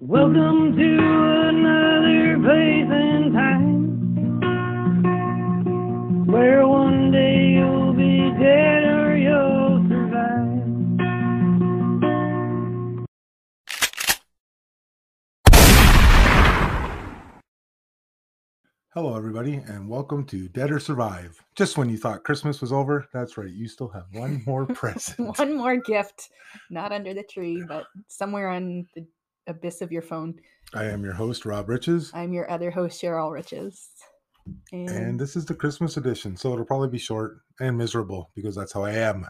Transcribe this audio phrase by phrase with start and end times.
[0.00, 0.98] Welcome to
[1.48, 3.90] another place and time
[6.24, 10.68] where one day you'll be dead or you'll survive.
[18.94, 21.44] Hello, everybody, and welcome to Dead or Survive.
[21.56, 25.36] Just when you thought Christmas was over, that's right, you still have one more present.
[25.36, 26.30] One more gift,
[26.70, 29.04] not under the tree, but somewhere on the
[29.48, 30.34] abyss of your phone.
[30.74, 33.88] I am your host, Rob Riches, I'm your other host, Cheryl Riches.
[34.72, 38.54] And, and this is the Christmas edition, so it'll probably be short and miserable because
[38.54, 39.26] that's how I am.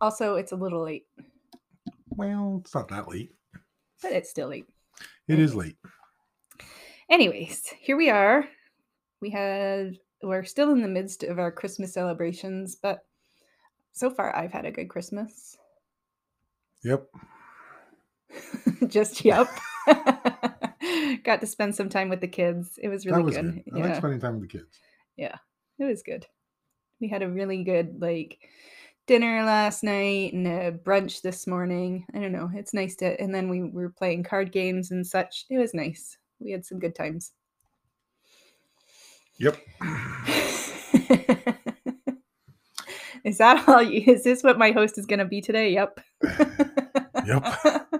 [0.00, 1.04] also, it's a little late,
[2.10, 3.32] Well, it's not that late.
[4.02, 4.66] but it's still late.
[5.28, 5.76] It is late.
[7.10, 8.46] Anyways, here we are.
[9.20, 13.00] We had, we're still in the midst of our Christmas celebrations, but
[13.92, 15.56] so far I've had a good Christmas.
[16.84, 17.06] Yep.
[18.86, 19.48] Just yep.
[21.24, 22.78] Got to spend some time with the kids.
[22.82, 23.62] It was really was good.
[23.64, 23.82] good.
[23.82, 24.78] I like spending time with the kids.
[25.16, 25.36] Yeah,
[25.78, 26.26] it was good.
[27.00, 28.38] We had a really good like
[29.06, 32.06] dinner last night and a brunch this morning.
[32.14, 32.50] I don't know.
[32.54, 35.46] It's nice to and then we were playing card games and such.
[35.50, 36.16] It was nice.
[36.38, 37.32] We had some good times.
[39.38, 39.56] Yep.
[43.24, 45.72] is that all you is this what my host is gonna be today?
[45.72, 46.00] Yep.
[47.26, 47.96] Yep.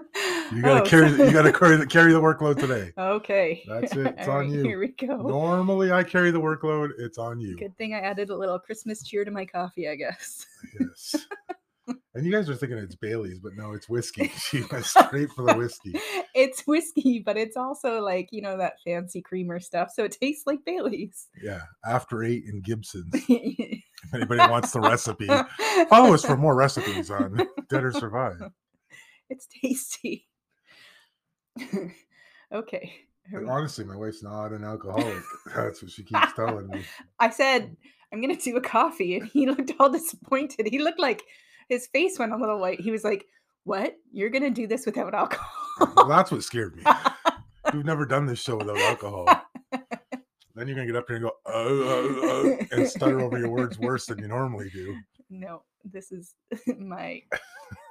[0.53, 1.09] You gotta Oh, carry.
[1.15, 2.91] so- you gotta carry the, carry the workload today.
[2.97, 3.63] Okay.
[3.67, 4.07] That's it.
[4.17, 4.63] It's All on right, you.
[4.63, 5.17] Here we go.
[5.17, 6.89] Normally, I carry the workload.
[6.97, 7.57] It's on you.
[7.57, 10.45] Good thing I added a little Christmas cheer to my coffee, I guess.
[10.79, 11.15] Yes.
[12.13, 14.27] And you guys are thinking it's Bailey's, but no, it's whiskey.
[14.37, 15.93] She went straight for the whiskey.
[16.35, 19.89] it's whiskey, but it's also like, you know, that fancy creamer stuff.
[19.93, 21.27] So it tastes like Bailey's.
[21.41, 23.11] Yeah, after eight in Gibson's.
[23.13, 25.27] If anybody wants the recipe,
[25.89, 28.41] follow us for more recipes on Dead or Survive.
[29.29, 30.27] it's tasty.
[32.53, 32.93] okay.
[33.47, 35.21] honestly, my wife's not an alcoholic.
[35.55, 36.83] That's what she keeps telling me.
[37.19, 37.75] I said,
[38.13, 39.17] I'm going to do a coffee.
[39.17, 40.67] And he looked all disappointed.
[40.67, 41.23] He looked like
[41.69, 42.81] his face went a little white.
[42.81, 43.25] He was like,
[43.63, 43.95] What?
[44.11, 46.07] You're going to do this without Well, alcohol?
[46.09, 46.83] that's what scared me.
[47.73, 49.27] We've never done this show without alcohol.
[50.53, 53.49] Then you're gonna get up here and go oh, oh, oh, and stutter over your
[53.49, 54.97] words worse than you normally do.
[55.29, 56.35] no, this is
[56.77, 57.21] my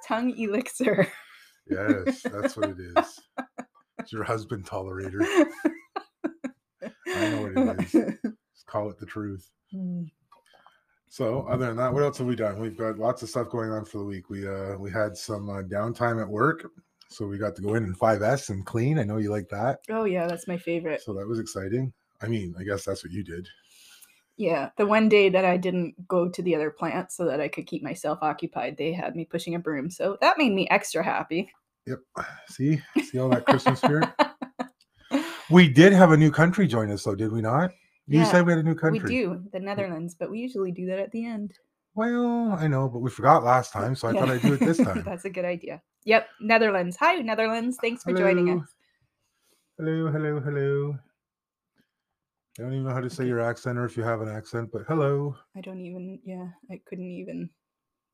[0.06, 1.08] tongue elixir.
[1.66, 3.18] Yes, that's what it is.
[4.10, 5.20] It's your husband tolerator.
[6.82, 7.92] I know what it is.
[7.92, 9.48] Just call it the truth.
[9.72, 10.10] Mm,
[11.08, 12.58] So other than that, what else have we done?
[12.58, 14.28] We've got lots of stuff going on for the week.
[14.28, 16.68] We uh we had some uh, downtime at work,
[17.08, 18.98] so we got to go in in 5S and clean.
[18.98, 21.02] I know you like that, Oh, yeah, that's my favorite.
[21.02, 21.92] so that was exciting.
[22.20, 23.46] I mean, I guess that's what you did.
[24.36, 27.46] Yeah, the one day that I didn't go to the other plant so that I
[27.46, 29.88] could keep myself occupied, they had me pushing a broom.
[29.88, 31.52] So that made me extra happy.
[31.86, 31.98] Yep.
[32.48, 34.08] See, see all that Christmas spirit.
[35.50, 37.72] We did have a new country join us, though, did we not?
[38.06, 39.00] You Yeah, said we had a new country.
[39.00, 41.54] we do, the Netherlands, but we usually do that at the end.
[41.96, 44.78] Well, I know, but we forgot last time, so I thought I'd do it this
[44.84, 45.02] time.
[45.04, 45.82] That's a good idea.
[46.04, 46.96] Yep, Netherlands.
[47.00, 47.78] Hi, Netherlands.
[47.80, 48.68] Thanks for joining us.
[49.76, 50.96] Hello, hello, hello.
[52.58, 54.70] I don't even know how to say your accent or if you have an accent,
[54.72, 55.34] but hello.
[55.56, 57.50] I don't even, yeah, I couldn't even.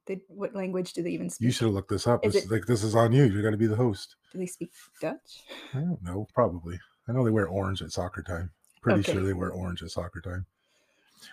[0.06, 1.46] They, what language do they even speak?
[1.46, 2.24] You should have looked this up.
[2.24, 3.24] Is It's it- like this is on you.
[3.24, 4.16] You're gonna be the host.
[4.32, 5.42] Do they speak Dutch?
[5.74, 6.78] I don't know, probably.
[7.08, 8.50] I know they wear orange at soccer time.
[8.82, 9.12] Pretty Okay.
[9.14, 10.46] sure they wear orange at soccer time.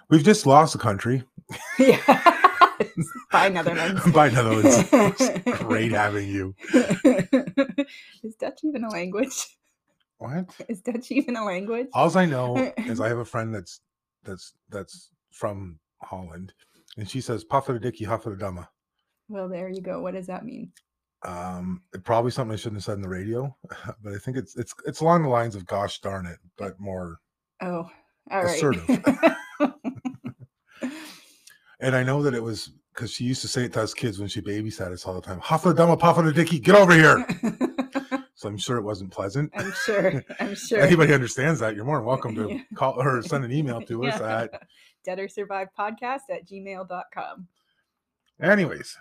[0.09, 1.23] We've just lost a country.
[1.79, 1.97] yeah.
[3.31, 4.11] Bye, Netherlands.
[4.11, 4.87] Bye, Netherlands.
[4.91, 6.55] It's great having you.
[8.23, 9.57] Is Dutch even a language?
[10.17, 10.55] What?
[10.67, 11.87] Is Dutch even a language?
[11.93, 13.81] All I know is I have a friend that's
[14.23, 16.53] that's that's from Holland,
[16.97, 18.67] and she says "puffer dicky huffer dumma."
[19.29, 20.01] Well, there you go.
[20.01, 20.71] What does that mean?
[21.25, 23.55] Um, it- probably something I shouldn't have said in the radio,
[24.03, 27.19] but I think it's it's it's along the lines of "gosh darn it," but more.
[27.61, 27.89] Oh,
[28.31, 28.55] all right.
[28.55, 28.87] Assertive.
[31.79, 34.17] And I know that it was because she used to say it to us kids
[34.17, 35.41] when she babysat us all the time.
[35.41, 37.25] Puffer dicky, get over here.
[38.35, 39.51] So I'm sure it wasn't pleasant.
[39.55, 40.23] I'm sure.
[40.39, 40.79] I'm sure.
[40.79, 41.75] Anybody understands that?
[41.75, 42.59] You're more than welcome to Yeah.
[42.75, 44.41] call or send an email to us Yeah.
[44.43, 44.63] at
[45.03, 47.47] Dead or Survive Podcast at gmail.com.
[48.41, 48.97] Anyways,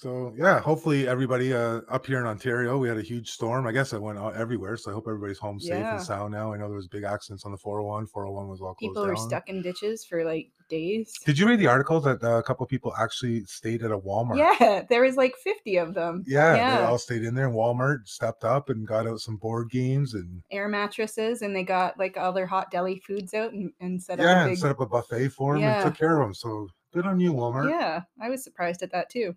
[0.00, 3.66] so yeah, hopefully everybody uh, up here in Ontario, we had a huge storm.
[3.66, 5.96] I guess it went out everywhere, so I hope everybody's home safe Yeah.
[5.96, 6.54] and sound now.
[6.54, 8.06] I know there was big accidents on the 401.
[8.06, 9.28] 401 was all closed People were down.
[9.28, 11.12] stuck in ditches for like days.
[11.26, 14.38] Did you read the article that uh, a couple people actually stayed at a Walmart?
[14.38, 16.24] Yeah, there was like 50 of them.
[16.26, 16.78] Yeah, Yeah.
[16.78, 17.48] they all stayed in there.
[17.48, 21.62] And Walmart stepped up and got out some board games and Air mattresses, and they
[21.64, 24.50] got like all their hot deli foods out and, and set yeah, up a and
[24.52, 24.58] big.
[24.58, 25.82] set up a buffet for them Yeah.
[25.82, 26.34] and took care of them.
[26.34, 27.68] So good on you, Walmart.
[27.68, 29.34] Yeah, I was surprised at that too.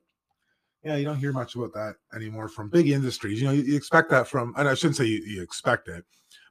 [0.83, 3.39] Yeah, you don't hear much about that anymore from big industries.
[3.41, 6.03] You know, you, you expect that from, and I shouldn't say you, you expect it,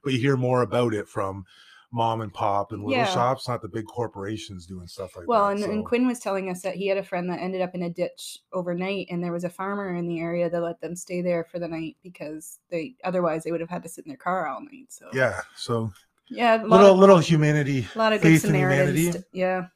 [0.03, 1.45] but you hear more about it from
[1.91, 3.05] mom and pop and little Yeah.
[3.05, 5.59] shops, not the big corporations doing stuff like Well, that.
[5.59, 7.75] Well, and so- Quinn was telling us that he had a friend that ended up
[7.75, 10.95] in a ditch overnight, and there was a farmer in the area that let them
[10.95, 14.09] stay there for the night because they otherwise they would have had to sit in
[14.09, 14.87] their car all night.
[14.89, 15.93] So yeah, so
[16.29, 18.97] yeah, a little of, little humanity, a lot of good Samaritans.
[18.99, 19.23] humanity.
[19.31, 19.67] yeah,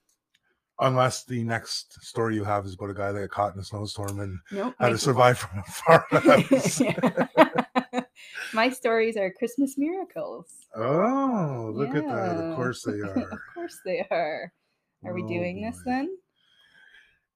[0.80, 3.64] unless the next story you have is about a guy that got caught in a
[3.64, 4.74] snowstorm and nope.
[4.80, 6.04] how to survive from a.
[8.54, 10.48] My stories are Christmas miracles.
[10.76, 12.38] oh, look at that!
[12.38, 13.30] Of course they are.
[13.32, 14.52] of course they are.
[15.06, 16.10] Are we Oh, doing this then?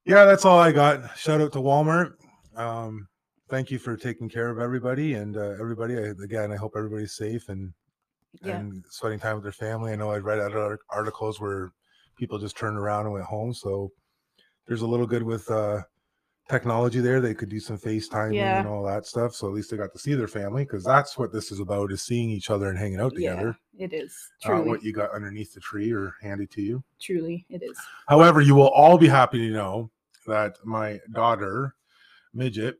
[0.05, 1.15] Yeah, that's all I got.
[1.17, 2.13] Shout out to Walmart.
[2.55, 3.07] Um,
[3.49, 5.95] thank you for taking care of everybody and uh, everybody.
[5.97, 7.71] I, again, I hope everybody's safe and
[8.44, 8.57] Yeah.
[8.57, 9.91] and spending time with their family.
[9.91, 11.71] I know I read other articles where
[12.17, 13.53] people just turned around and went home.
[13.53, 13.91] So
[14.67, 15.81] there's a little good with uh,
[16.49, 17.21] technology there.
[17.21, 18.59] They could do some FaceTime Yeah.
[18.59, 19.33] and all that stuff.
[19.33, 21.91] So at least they got to see their family because that's what this is about:
[21.91, 23.57] is seeing each other and hanging out together.
[23.73, 24.15] Yeah, it is.
[24.45, 26.83] Uh, what you got underneath the tree or handed to you.
[26.99, 27.77] truly, it is.
[28.07, 29.89] However, you will all be happy to know
[30.27, 31.75] that my daughter,
[32.33, 32.75] Midget,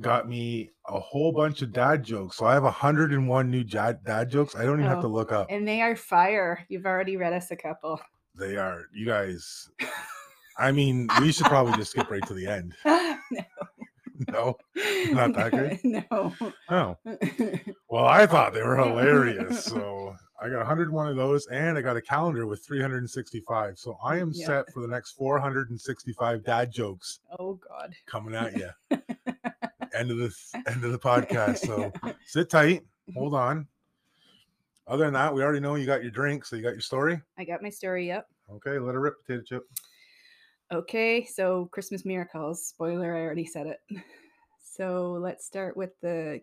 [0.00, 2.36] got me a whole bunch of dad jokes.
[2.36, 4.54] So I have 101 new dad, dad jokes.
[4.56, 5.46] I don't even have to Oh, look up.
[5.48, 6.64] And they are fire.
[6.68, 8.00] You've already read us a couple.
[8.38, 9.70] They are, you guys.
[10.58, 12.74] I mean, we should probably just skip right to the end.
[12.84, 13.16] no,
[14.28, 14.56] No.
[15.10, 15.78] Not that good?
[16.10, 16.34] No.
[16.68, 16.96] Oh,
[17.88, 19.64] well, I thought they were hilarious.
[19.64, 23.78] So I got 101 of those and I got a calendar with 365.
[23.78, 24.46] So I am Yeah.
[24.46, 27.94] set for the next 465 dad jokes oh God.
[28.06, 28.70] coming at you.
[29.94, 31.58] end of this end of the podcast.
[31.58, 31.92] So
[32.26, 32.82] sit tight,
[33.14, 33.66] hold on.
[34.88, 37.20] Other than that, we already know you got your drink, so you got your story.
[37.38, 38.26] I got my story Yep.
[38.54, 39.62] Okay, let her rip, potato chip.
[40.72, 42.66] Okay, so Christmas miracles.
[42.66, 43.80] Spoiler, I already said it.
[44.76, 46.42] So let's start with the.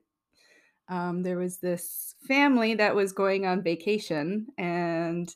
[0.90, 5.32] Um, there was this family that was going on vacation, and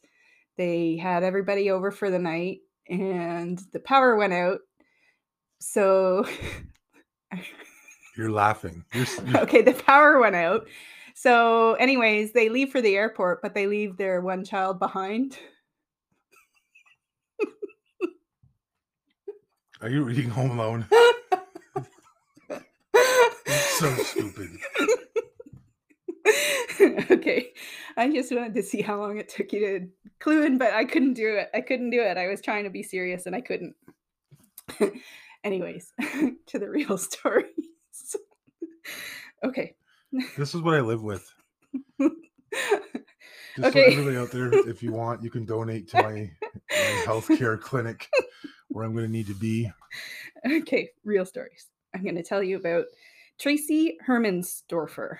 [0.57, 4.61] they had everybody over for the night, and the power went out.
[5.59, 6.25] So,
[8.17, 8.83] You're laughing.
[8.93, 10.67] You're, you're- okay, the power went out.
[11.19, 15.35] So, anyways, they leave for the airport, but they leave their one child behind.
[19.81, 20.85] are you reading Home Alone?
[23.47, 24.59] so stupid.
[27.09, 27.51] okay.
[27.97, 29.87] I just wanted to see how long it took you to
[30.19, 31.49] clue in, but I couldn't do it.
[31.51, 32.17] I couldn't do it.
[32.17, 33.75] I was trying to be serious and I couldn't.
[35.43, 35.93] Anyways,
[36.45, 37.49] to the real stories.
[39.43, 39.73] okay.
[40.37, 41.27] This is what I live with.
[41.99, 43.91] Just Okay.
[43.91, 46.29] so everybody out there, if you want, you can donate to my,
[46.69, 48.07] my healthcare clinic
[48.69, 49.71] where I'm going to need to be.
[50.45, 51.67] okay, real stories.
[51.95, 52.85] I'm going to tell you about
[53.39, 55.17] Tracy Hermanstorfer.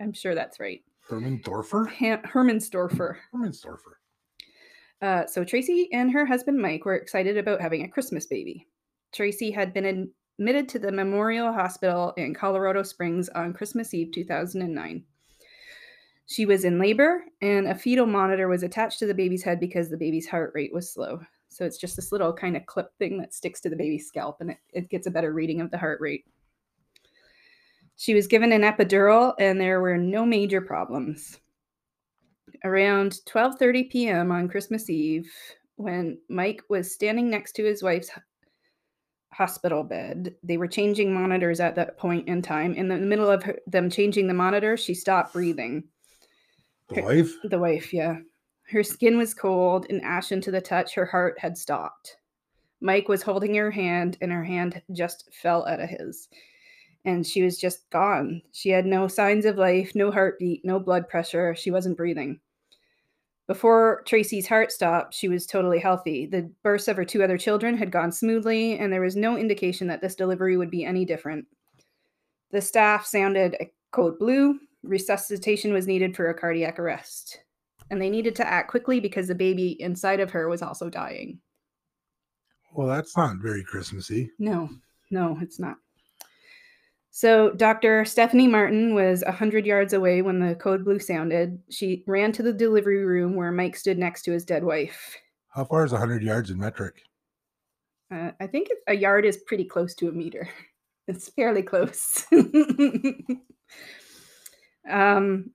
[0.00, 0.80] I'm sure that's right.
[1.08, 1.86] Herman Dorfer?
[1.90, 3.16] Ha- Hermanstorfer.
[3.34, 3.96] Hermanstorfer.
[5.02, 8.66] Uh, so Tracy and her husband Mike were excited about having a Christmas baby.
[9.12, 9.84] Tracy had been
[10.38, 15.04] admitted to the Memorial Hospital in Colorado Springs on Christmas Eve 2009.
[16.26, 19.90] She was in labor, and a fetal monitor was attached to the baby's head because
[19.90, 21.20] the baby's heart rate was slow.
[21.48, 24.40] So it's just this little kind of clip thing that sticks to the baby's scalp,
[24.40, 26.24] and it, it gets a better reading of the heart rate.
[27.96, 31.38] She was given an epidural, and there were no major problems
[32.64, 34.32] around 12:30 p.m.
[34.32, 35.30] on Christmas Eve
[35.76, 38.10] when Mike was standing next to his wife's
[39.34, 40.34] hospital bed.
[40.42, 42.74] They were changing monitors at that point in time.
[42.74, 45.84] In the middle of her, them changing the monitor, she stopped breathing.
[46.88, 47.32] The wife?
[47.44, 48.18] The wife, yeah.
[48.70, 50.94] Her skin was cold and ashen to the touch.
[50.94, 52.16] Her heart had stopped.
[52.80, 56.28] Mike was holding her hand, and her hand just fell out of his.
[57.04, 58.42] And she was just gone.
[58.52, 61.54] She had no signs of life, no heartbeat, no blood pressure.
[61.54, 62.40] She wasn't breathing.
[63.46, 66.24] Before Tracy's heart stopped, she was totally healthy.
[66.26, 69.86] The births of her two other children had gone smoothly, and there was no indication
[69.88, 71.46] that this delivery would be any different.
[72.52, 74.58] The staff sounded eh, a code blue.
[74.82, 77.40] Resuscitation was needed for a cardiac arrest.
[77.90, 81.40] And they needed to act quickly because the baby inside of her was also dying.
[82.72, 84.30] Well, that's not very Christmassy.
[84.38, 84.70] No,
[85.10, 85.76] no, it's not.
[87.16, 88.04] So Dr.
[88.04, 91.60] Stephanie Martin was 100 yards away when the code blue sounded.
[91.70, 95.16] She ran to the delivery room where Mike stood next to his dead wife.
[95.46, 97.02] How far is 100 yards in metric?
[98.12, 100.48] Uh, I think a yard is pretty close to a meter.
[101.06, 102.24] It's fairly close.
[104.90, 105.50] um,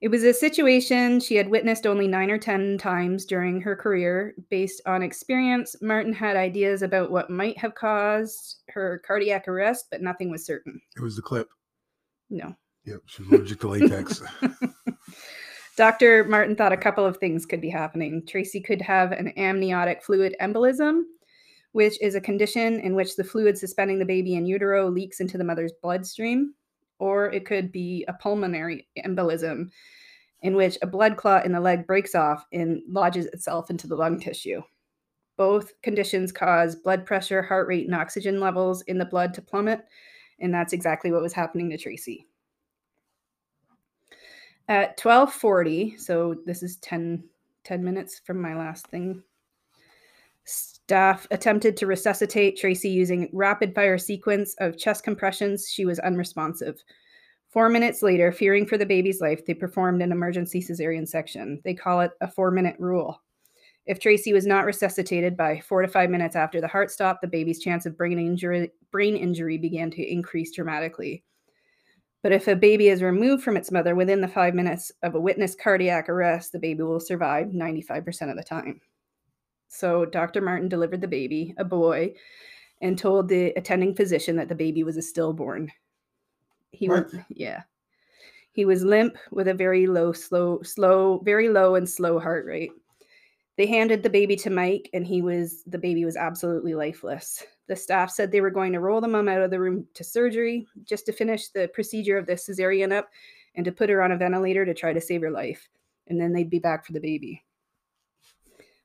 [0.00, 4.34] It was a situation she had witnessed only nine or 10 times during her career.
[4.48, 10.00] Based on experience, Martin had ideas about what might have caused her cardiac arrest, but
[10.00, 10.80] nothing was certain.
[10.96, 11.48] It was the clip.
[12.30, 12.54] No.
[12.84, 14.22] Yep, she was allergic to latex.
[15.76, 16.24] Dr.
[16.24, 18.24] Martin thought a couple of things could be happening.
[18.26, 21.02] Tracy could have an amniotic fluid embolism,
[21.72, 25.38] which is a condition in which the fluid suspending the baby in utero leaks into
[25.38, 26.54] the mother's bloodstream,
[26.98, 29.70] or it could be a pulmonary embolism,
[30.42, 33.96] in which a blood clot in the leg breaks off and lodges itself into the
[33.96, 34.62] lung tissue.
[35.36, 39.84] Both conditions cause blood pressure, heart rate, and oxygen levels in the blood to plummet,
[40.40, 42.26] and that's exactly what was happening to Tracy.
[44.68, 47.24] At 1240, so this is 10,
[47.64, 49.22] 10 minutes from my last thing,
[50.88, 55.68] staff attempted to resuscitate Tracy using rapid fire sequence of chest compressions.
[55.70, 56.82] She was unresponsive.
[57.50, 61.60] Four minutes later, fearing for the baby's life, they performed an emergency cesarean section.
[61.62, 63.20] They call it a four minute rule.
[63.84, 67.28] If Tracy was not resuscitated by four to five minutes after the heart stopped, the
[67.28, 71.22] baby's chance of brain injury, brain injury began to increase dramatically.
[72.22, 75.20] But if a baby is removed from its mother within the five minutes of a
[75.20, 78.80] witnessed cardiac arrest, the baby will survive 95% of the time.
[79.68, 80.40] So Dr.
[80.40, 82.14] Martin delivered the baby, a boy,
[82.80, 85.70] and told the attending physician that the baby was a stillborn.
[86.72, 87.04] He What?
[87.12, 87.62] was yeah.
[88.52, 92.72] He was limp with a very low, slow, slow, very low and slow heart rate.
[93.56, 97.44] They handed the baby to Mike, and he was the baby was absolutely lifeless.
[97.66, 100.02] The staff said they were going to roll the mom out of the room to
[100.02, 103.10] surgery just to finish the procedure of the cesarean up
[103.54, 105.68] and to put her on a ventilator to try to save her life.
[106.06, 107.44] And then they'd be back for the baby.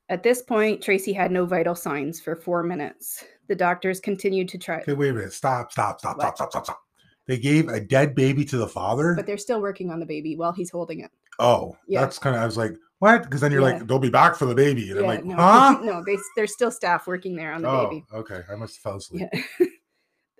[0.08, 3.24] At this point, Tracy had no vital signs for four minutes.
[3.48, 5.32] The doctors continued to try, okay, wait a minute.
[5.32, 6.36] Stop, stop, stop, What?
[6.36, 6.80] stop, stop, stop, stop.
[7.26, 9.14] They gave a dead baby to the father.
[9.14, 11.10] but they're still working on the baby while he's holding it.
[11.38, 12.00] oh, Yeah.
[12.00, 12.42] that's kind of.
[12.42, 13.22] I was like, what?
[13.22, 13.78] Because then you're Yeah.
[13.78, 15.78] like, they'll be back for the baby, and I'm like, no, huh?
[15.82, 18.04] no, they, there's still staff working there on the oh, baby.
[18.12, 18.40] okay.
[18.50, 19.26] I must have fell asleep.
[19.32, 19.66] Yeah.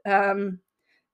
[0.30, 0.58] um,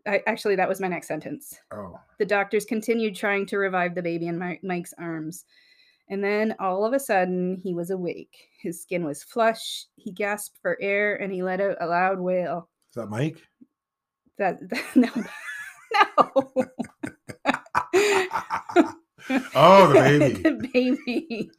[0.07, 1.57] I, actually, that was my next sentence.
[1.73, 5.45] Oh, The doctors continued trying to revive the baby in Mi- Mike's arms.
[6.11, 8.37] And then all of a sudden, he was awake.
[8.61, 9.87] His skin was flush.
[9.95, 12.69] He gasped for air and he let out a loud wail.
[12.91, 13.39] is that Mike?
[14.37, 14.59] That,
[14.97, 15.25] no, no.
[19.55, 20.43] oh, the baby.
[20.43, 21.51] the baby.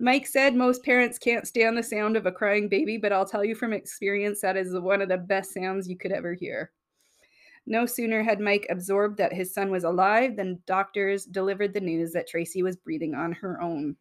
[0.00, 3.44] Mike said most parents can't stand the sound of a crying baby, but I'll tell
[3.44, 6.72] you from experience that is one of the best sounds you could ever hear.
[7.66, 12.12] No sooner had Mike absorbed that his son was alive than doctors delivered the news
[12.12, 13.96] that Tracy was breathing on her own.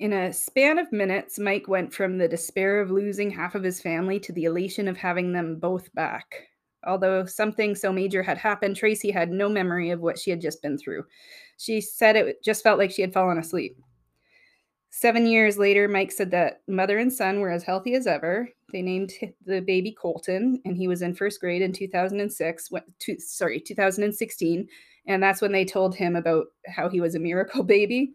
[0.00, 3.80] In a span of minutes, Mike went from the despair of losing half of his
[3.80, 6.48] family to the elation of having them both back.
[6.86, 10.62] Although something so major had happened, Tracy had no memory of what she had just
[10.62, 11.04] been through.
[11.56, 13.76] She said it just felt like she had fallen asleep.
[14.90, 18.48] Seven years later, Mike said that mother and son were as healthy as ever.
[18.72, 19.12] They named
[19.44, 22.70] the baby Colton, and he was in first grade in 2006.
[22.70, 24.66] When, two, sorry, 2016,
[25.06, 28.12] and that's when they told him about how he was a miracle baby.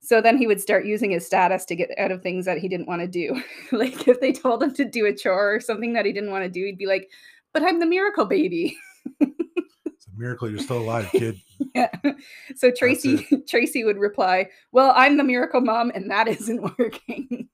[0.00, 2.68] So then he would start using his status to get out of things that he
[2.68, 3.42] didn't want to do.
[3.76, 6.44] like if they told him to do a chore or something that he didn't want
[6.44, 7.10] to do, he'd be like,
[7.52, 8.76] "But I'm the miracle baby."
[10.16, 11.40] Miracle you're still alive, kid.
[11.74, 11.90] Yeah.
[12.54, 17.48] So Tracy Tracy would reply, "Well, I'm the miracle mom and that isn't working."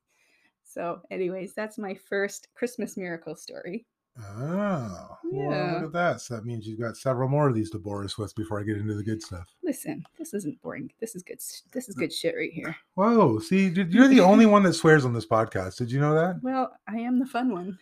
[0.64, 3.86] So, anyways, that's my first Christmas miracle story.
[4.18, 6.20] Oh, well, look at that.
[6.20, 8.62] So that means you've got several more of these to bore us with before I
[8.62, 9.46] get into the good stuff.
[9.62, 10.92] Listen, this isn't boring.
[11.00, 11.38] This is good.
[11.72, 12.76] This is good shit right here.
[12.94, 15.76] Whoa, see, you're the only one that swears on this podcast.
[15.78, 16.40] Did you know that?
[16.42, 17.78] Well, I am the fun one.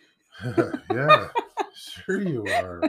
[0.91, 1.27] yeah,
[1.75, 2.81] sure you are.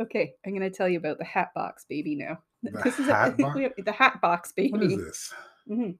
[0.00, 2.38] Okay, I'm going to tell you about the hat box baby now.
[2.62, 3.54] The this is hat a, box?
[3.56, 4.72] we have- the hat box baby.
[4.72, 5.34] What is this?
[5.70, 5.98] Mhm.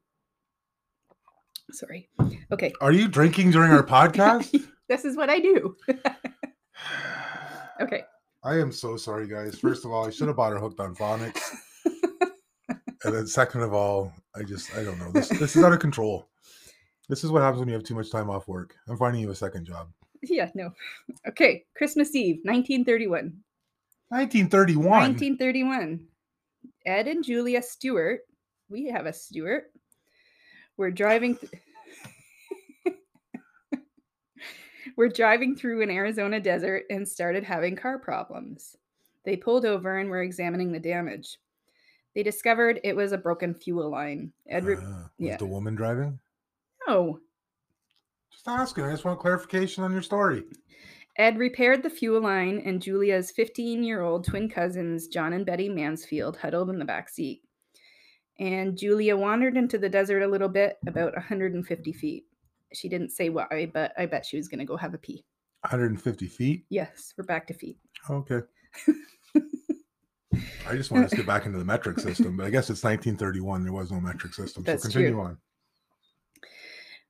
[1.73, 2.09] Sorry.
[2.53, 4.57] Okay, Are you drinking during our podcast?
[4.89, 5.77] this is what I do.
[7.81, 8.03] okay.
[8.45, 9.59] I am so sorry, guys.
[9.59, 11.41] First of all, I should have bought her hooked on phonics.
[13.05, 15.11] and then second of all, I just I don't know.
[15.11, 16.29] This this is out of control.
[17.09, 18.77] This is what happens when you have too much time off work.
[18.89, 19.89] I'm finding you a second job.
[20.23, 20.71] Yeah, no.
[21.29, 23.33] Okay, Christmas Eve, 1931.
[24.09, 24.87] 1931.
[24.89, 26.01] 1931.
[26.85, 28.21] Ed and Julia Stewart,
[28.69, 29.65] we have a Stewart.
[30.77, 31.37] We're driving.
[31.37, 31.53] Th-
[34.97, 38.77] We're driving through an Arizona desert and started having car problems.
[39.25, 41.39] They pulled over and were examining the damage.
[42.15, 44.33] They discovered it was a broken fuel line.
[44.49, 45.37] Ed, re- Ah, was yeah.
[45.37, 46.19] the woman driving?
[46.87, 47.19] no,
[48.33, 48.85] Just asking.
[48.85, 50.45] I just want clarification on your story.
[51.19, 55.69] Ed repaired the fuel line, and Julia's 15 year old twin cousins, John and Betty
[55.69, 57.43] Mansfield, huddled in the back seat.
[58.39, 62.25] And Julia wandered into the desert a little bit, about 150 feet.
[62.75, 65.25] She didn't say why, but I bet she was going to go have a pee.
[65.63, 66.67] 150 feet.
[66.69, 67.79] Yes, we're back to feet.
[68.11, 68.41] Okay.
[70.69, 72.85] I just want us to get back into the metric system, but I guess it's
[72.85, 73.63] 1931.
[73.63, 74.65] There was no metric system.
[74.65, 75.23] That's so continue true.
[75.23, 75.39] on.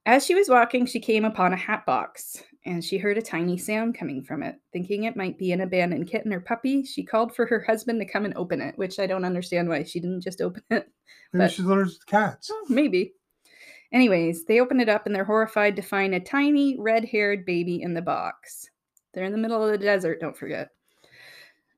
[0.07, 3.59] As she was walking, she came upon a hat box and she heard a tiny
[3.59, 4.55] sound coming from it.
[4.73, 8.07] Thinking it might be an abandoned kitten or puppy, she called for her husband to
[8.07, 10.89] come and open it, which I don't understand why she didn't just open it.
[11.33, 12.49] Maybe But- she's allergic to cats.
[12.53, 13.15] Oh, maybe.
[13.93, 17.83] Anyways, they open it up and they're horrified to find a tiny red haired baby
[17.83, 18.69] in the box.
[19.13, 20.71] They're in the middle of the desert, don't forget.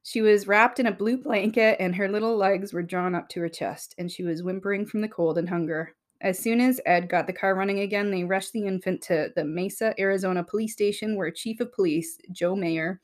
[0.02, 3.40] She was wrapped in a blue blanket and her little legs were drawn up to
[3.40, 5.94] her chest, and she was whimpering from the cold and hunger.
[6.20, 9.44] As soon as Ed got the car running again, they rushed the infant to the
[9.44, 13.00] Mesa, Arizona police station where Chief of Police, Joe Mayer,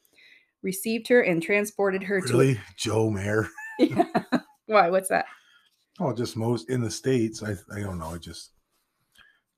[0.62, 2.60] received her and transported her to Really?
[2.76, 3.48] Joe Mayer?
[3.78, 4.04] to.
[4.66, 4.88] Why?
[4.90, 5.26] What's that?
[6.00, 7.42] Oh, just most in the States.
[7.42, 8.14] I I don't know.
[8.14, 8.50] I just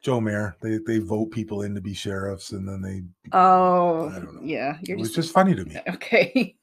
[0.02, 0.54] Joe Mayer.
[0.62, 4.40] They they vote people in to be sheriffs and then they Oh, I don't know.
[4.42, 4.78] yeah.
[4.82, 5.76] it You're was just just funny to me.
[5.88, 6.56] Okay.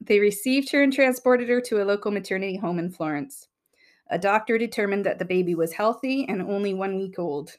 [0.00, 3.48] They received her and transported her to a local maternity home in Florence.
[4.14, 7.50] A doctor determined that the baby was healthy and only one week old.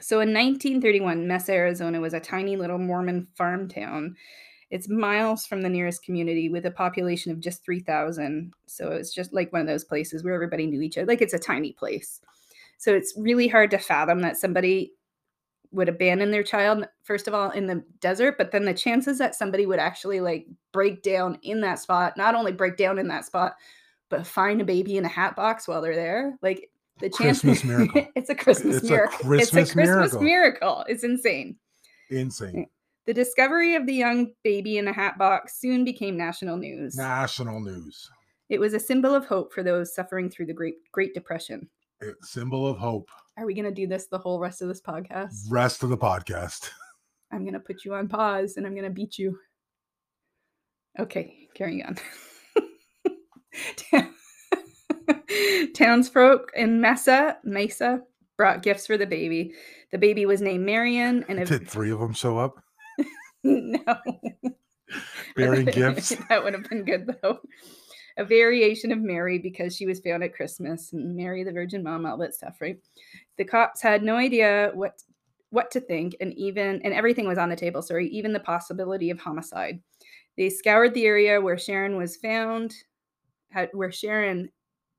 [0.00, 4.14] So in 1931, Mesa, Arizona was a tiny little Mormon farm town.
[4.70, 8.52] It's miles from the nearest community with a population of just 3,000.
[8.66, 11.08] So it's just like one of those places where everybody knew each other.
[11.08, 12.20] Like it's a tiny place.
[12.76, 14.92] So it's really hard to fathom that somebody
[15.72, 19.34] would abandon their child first of all in the desert but then the chances that
[19.34, 23.26] somebody would actually like break down in that spot not only break down in that
[23.26, 23.52] spot
[24.10, 27.64] but find a baby in a hat box while they're there like the chance Christmas
[27.64, 28.06] miracle.
[28.16, 30.22] it's a christmas It's a miracle Christmas it's a christmas miracle.
[30.22, 31.56] miracle it's insane
[32.10, 32.66] Insane.
[33.06, 37.60] the discovery of the young baby in a hat box soon became national news National
[37.60, 38.10] news.
[38.48, 41.68] it was a symbol of hope for those suffering through the great great depression
[42.00, 43.10] It- symbol of hope.
[43.36, 45.98] are we going to do this the whole rest of this podcast Rest of the
[45.98, 46.70] podcast.
[47.30, 49.38] I'm going to put you on pause and I'm going to beat you.
[50.98, 51.96] Okay, carrying on.
[53.76, 54.14] Town-
[55.74, 58.02] Townsfolk in Mesa, Mesa
[58.36, 59.54] brought gifts for the baby.
[59.90, 62.62] The baby was named Marion and Did three of them show up
[63.44, 63.78] no.
[65.36, 66.14] bearing gifts?
[66.28, 67.40] that would have been good though.
[68.18, 72.04] A variation of Mary because she was found at Christmas and Mary the Virgin Mom,
[72.04, 72.78] all that stuff, right?
[73.36, 75.00] The cops had no idea what
[75.50, 77.80] what to think, and even and everything was on the table.
[77.80, 79.80] Sorry, even the possibility of homicide.
[80.36, 82.74] They scoured the area where Sharon was found,
[83.50, 84.50] had where Sharon,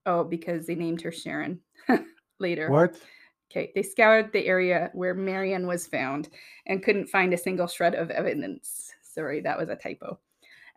[0.05, 1.59] oh, because they named her Sharon
[2.39, 2.69] later.
[2.69, 2.97] What?
[3.51, 6.29] Okay, they scoured the area where Marion was found
[6.67, 8.93] and couldn't find a single shred of evidence.
[9.01, 10.19] Sorry, that was a typo.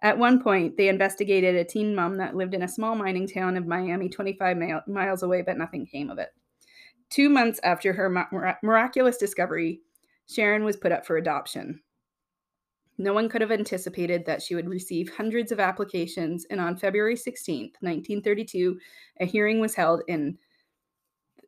[0.02, 3.56] At one point, they investigated a teen mom that lived in a small mining town
[3.56, 6.30] of Miami, 25 mile, miles away, but nothing came of it.
[7.10, 9.80] Two months after her mi- miraculous discovery,
[10.28, 11.80] Sharon was put up for adoption.
[12.98, 17.16] No one could have anticipated that she would receive hundreds of applications, and on February
[17.16, 18.78] 16th, 1932,
[19.20, 20.38] a hearing was held in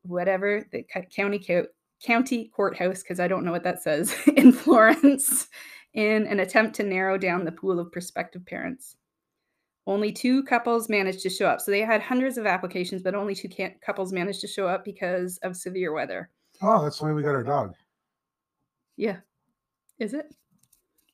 [0.02, 0.83] whatever the
[1.14, 1.66] county co-
[2.02, 5.48] county courthouse because I don't know what that says in Florence
[5.94, 8.96] in an attempt to narrow down the pool of prospective parents.
[9.87, 11.61] Only two couples managed to show up.
[11.61, 13.50] So they had hundreds of applications, but only two
[13.85, 16.30] couples managed to show up because of severe weather.
[16.62, 17.74] Oh, that's the way we got our dog.
[18.96, 19.18] Yeah.
[19.98, 20.35] Is it?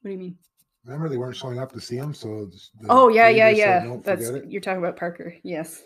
[0.01, 0.39] What do you mean?
[0.85, 2.47] Remember, they weren't showing up to see him, so.
[2.81, 3.85] the Oh yeah, yeah, said, yeah.
[3.85, 5.35] "Don't That's forget it." you're talking about Parker.
[5.43, 5.83] Yes.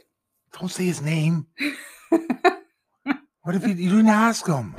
[0.58, 1.46] Don't say his name.
[3.44, 4.74] What if you, you didn't ask him?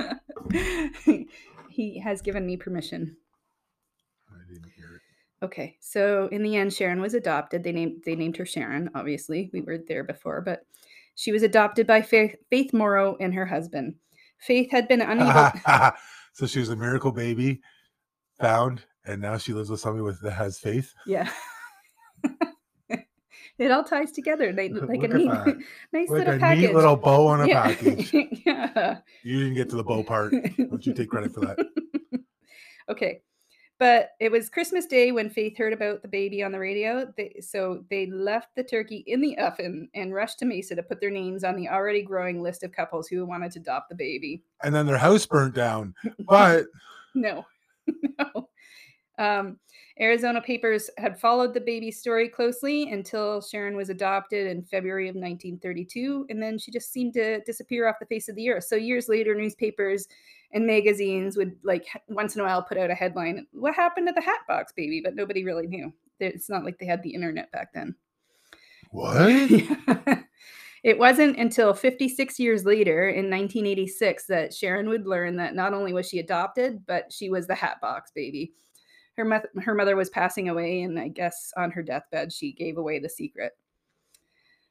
[1.70, 3.16] he has given me permission.
[4.28, 5.44] I didn't hear it.
[5.44, 7.62] Okay, so in the end, Sharon was adopted.
[7.62, 8.90] They named they named her Sharon.
[8.96, 10.66] Obviously, we were there before, but
[11.14, 13.94] she was adopted by Faith, Faith Morrow and her husband.
[14.38, 15.52] Faith had been unable.
[16.32, 17.60] so she was a miracle baby
[18.40, 20.92] found, and now she lives with somebody with that has faith.
[21.06, 21.30] yeah,
[23.58, 24.52] it all ties together.
[24.52, 25.56] They Look like a at neat, that.
[25.92, 26.60] nice Like little a package.
[26.62, 27.62] neat little bow on a yeah.
[27.62, 28.12] package.
[28.44, 28.98] yeah.
[29.22, 30.32] You didn't get to the bow part.
[30.58, 31.58] Don't you take credit for that?
[32.88, 33.22] okay.
[33.78, 37.12] But it was Christmas Day when Faith heard about the baby on the radio.
[37.14, 40.98] They, so they left the turkey in the oven and rushed to Mesa to put
[40.98, 44.42] their names on the already growing list of couples who wanted to adopt the baby.
[44.62, 45.94] And then their house burnt down.
[46.26, 46.64] But
[47.14, 47.44] No,
[48.18, 48.48] no.
[49.18, 49.58] Um,
[49.98, 55.14] Arizona papers had followed the baby story closely until Sharon was adopted in February of
[55.14, 58.64] 1932, and then she just seemed to disappear off the face of the earth.
[58.64, 60.06] So years later, newspapers
[60.52, 64.12] and magazines would like once in a while put out a headline, "What happened to
[64.12, 65.92] the Hatbox Baby?" But nobody really knew.
[66.20, 67.94] It's not like they had the internet back then.
[68.90, 69.50] What?
[70.84, 75.92] it wasn't until 56 years later in 1986 that Sharon would learn that not only
[75.92, 78.52] was she adopted, but she was the Hatbox baby.
[79.16, 82.76] Her, moth- her mother was passing away, and I guess on her deathbed, she gave
[82.76, 83.52] away the secret.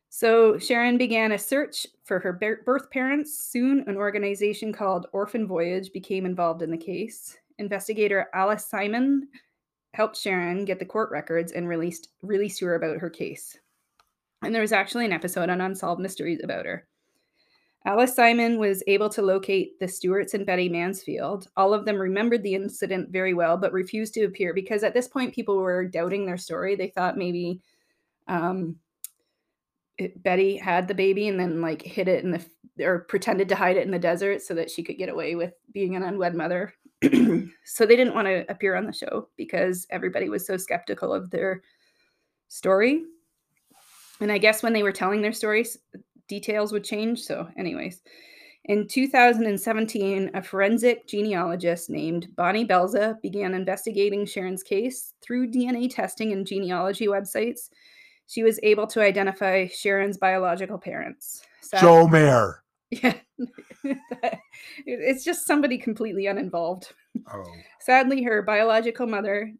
[0.09, 3.37] So Sharon began a search for her birth parents.
[3.37, 7.37] Soon, an organization called Orphan Voyage became involved in the case.
[7.57, 9.27] Investigator Alice Simon
[9.93, 13.57] helped Sharon get the court records and released released her about her case.
[14.41, 16.87] And there was actually an episode on Unsolved Mysteries about her.
[17.85, 21.47] Alice Simon was able to locate the Stewarts and Betty Mansfield.
[21.55, 25.07] All of them remembered the incident very well, but refused to appear because at this
[25.07, 26.75] point people were doubting their story.
[26.75, 27.61] They thought maybe
[28.27, 28.77] um,
[29.99, 32.43] it, Betty had the baby and then like hid it in the
[32.83, 35.53] or pretended to hide it in the desert so that she could get away with
[35.71, 36.73] being an unwed mother.
[37.03, 41.29] so they didn't want to appear on the show because everybody was so skeptical of
[41.29, 41.61] their
[42.47, 43.03] story.
[44.19, 45.77] And I guess when they were telling their stories,
[46.27, 47.21] details would change.
[47.21, 48.01] So, anyways,
[48.65, 56.31] in 2017, a forensic genealogist named Bonnie Belza began investigating Sharon's case through DNA testing
[56.31, 57.69] and genealogy websites.
[58.27, 61.43] She was able to identify Sharon's biological parents.
[61.61, 62.61] Sad- Joe Mayer.
[62.91, 63.15] Yeah.
[64.85, 66.93] it's just somebody completely uninvolved.
[67.33, 67.43] Oh.
[67.81, 69.51] Sadly, her biological mother,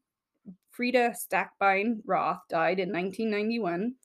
[0.72, 3.96] Frida Stackbein Roth, died in 1991,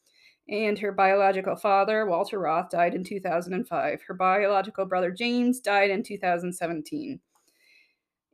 [0.51, 4.03] and her biological father, Walter Roth, died in 2005.
[4.03, 7.21] Her biological brother, James, died in 2017.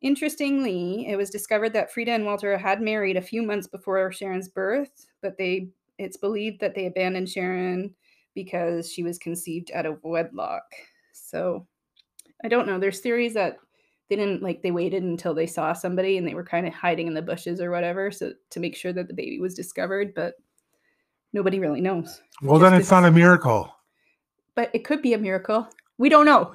[0.02, 4.48] Interestingly, it was discovered that Frida and Walter had married a few months before Sharon's
[4.48, 7.94] birth, but they it's believed that they abandoned Sharon
[8.34, 10.64] because she was conceived out of wedlock.
[11.12, 11.66] So
[12.44, 12.78] I don't know.
[12.78, 13.56] There's theories that
[14.08, 17.06] they didn't like they waited until they saw somebody and they were kind of hiding
[17.06, 20.34] in the bushes or whatever so to make sure that the baby was discovered but
[21.36, 23.72] nobody really knows Well, Just then it's not a miracle.
[24.54, 25.68] but it could be a miracle
[25.98, 26.52] we don't know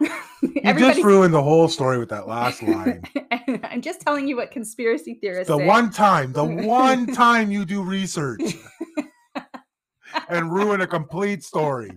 [0.42, 3.02] You just ruined the whole story with that last line.
[3.70, 5.66] i'm just telling you what conspiracy theorists the say.
[5.66, 6.44] one time, the
[6.80, 8.40] one time you do research
[10.28, 11.92] and ruin a complete story.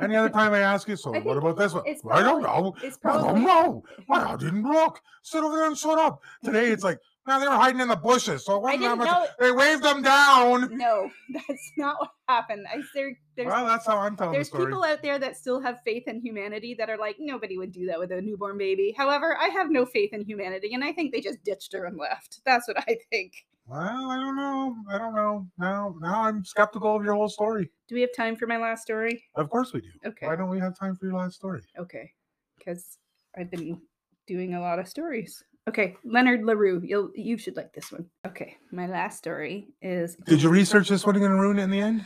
[0.00, 1.82] Any other time I ask you, so what about this one?
[1.84, 2.76] it's I don't know.
[2.82, 3.82] it's I don't know.
[4.08, 5.00] Well, I didn't look.
[5.22, 6.20] Sit over there and shut up.
[6.44, 8.44] Today it's like, man, they were hiding in the bushes.
[8.44, 9.06] So it wasn't that much.
[9.06, 9.26] know.
[9.38, 10.76] They waved them down.
[10.76, 12.66] No, that's not what happened.
[12.72, 14.66] I there, there's Well, that's how I'm telling the there's story.
[14.66, 17.86] people out there that still have faith in humanity that are like nobody would do
[17.86, 18.94] that with a newborn baby.
[18.96, 21.98] However, I have no faith in humanity, and I think they just ditched her and
[21.98, 22.40] left.
[22.44, 23.32] That's what I think.
[23.66, 24.74] Well, I don't know.
[24.90, 25.46] I don't know.
[25.56, 27.70] Now, now I'm skeptical of your whole story.
[27.88, 29.22] Do we have time for my last story?
[29.36, 29.90] Of course we do.
[30.04, 30.26] Okay.
[30.26, 31.62] Why don't we have time for your last story?
[31.78, 32.10] Okay,
[32.58, 32.98] because
[33.38, 33.80] I've been
[34.26, 35.44] doing a lot of stories.
[35.70, 38.04] Okay, Leonard Larue, you'll you should like this one.
[38.26, 41.70] Okay, my last story is Did you research this one going to ruin it in
[41.70, 42.04] the end?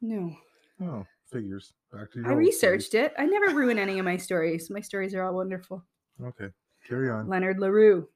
[0.00, 0.34] no.
[0.80, 1.74] Oh, figures.
[1.92, 3.12] Back to your I researched it.
[3.18, 4.70] I never ruin any of my stories.
[4.70, 5.84] My stories are all wonderful.
[6.24, 6.48] Okay,
[6.88, 7.28] carry on.
[7.28, 8.08] Leonard Larue.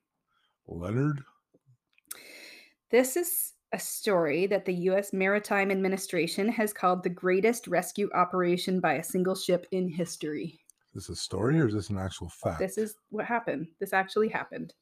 [0.66, 1.22] Leonard.
[2.90, 5.12] This is a story that the U.S.
[5.12, 10.61] Maritime Administration has called the greatest rescue operation by a single ship in history.
[10.94, 12.59] Is this a story or is this an actual fact?
[12.59, 13.68] This is what happened.
[13.79, 14.74] This actually happened.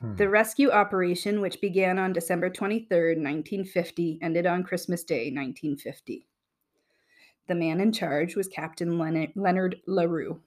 [0.00, 0.16] Hmm.
[0.16, 6.26] The rescue operation, which began on December 23rd, 1950, ended on Christmas Day, 1950.
[7.48, 10.40] The man in charge was Captain Leonard, Leonard LaRue.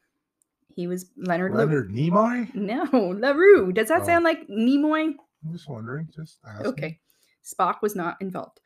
[0.75, 2.53] He was Leonard, La- Leonard Nimoy?
[2.55, 2.83] No,
[3.19, 3.71] LaRue.
[3.73, 4.05] Does that Oh.
[4.05, 5.13] sound like Nimoy?
[5.45, 6.09] I'm just wondering.
[6.15, 6.67] Just asking.
[6.67, 6.99] Okay.
[7.43, 8.59] Spock was not involved.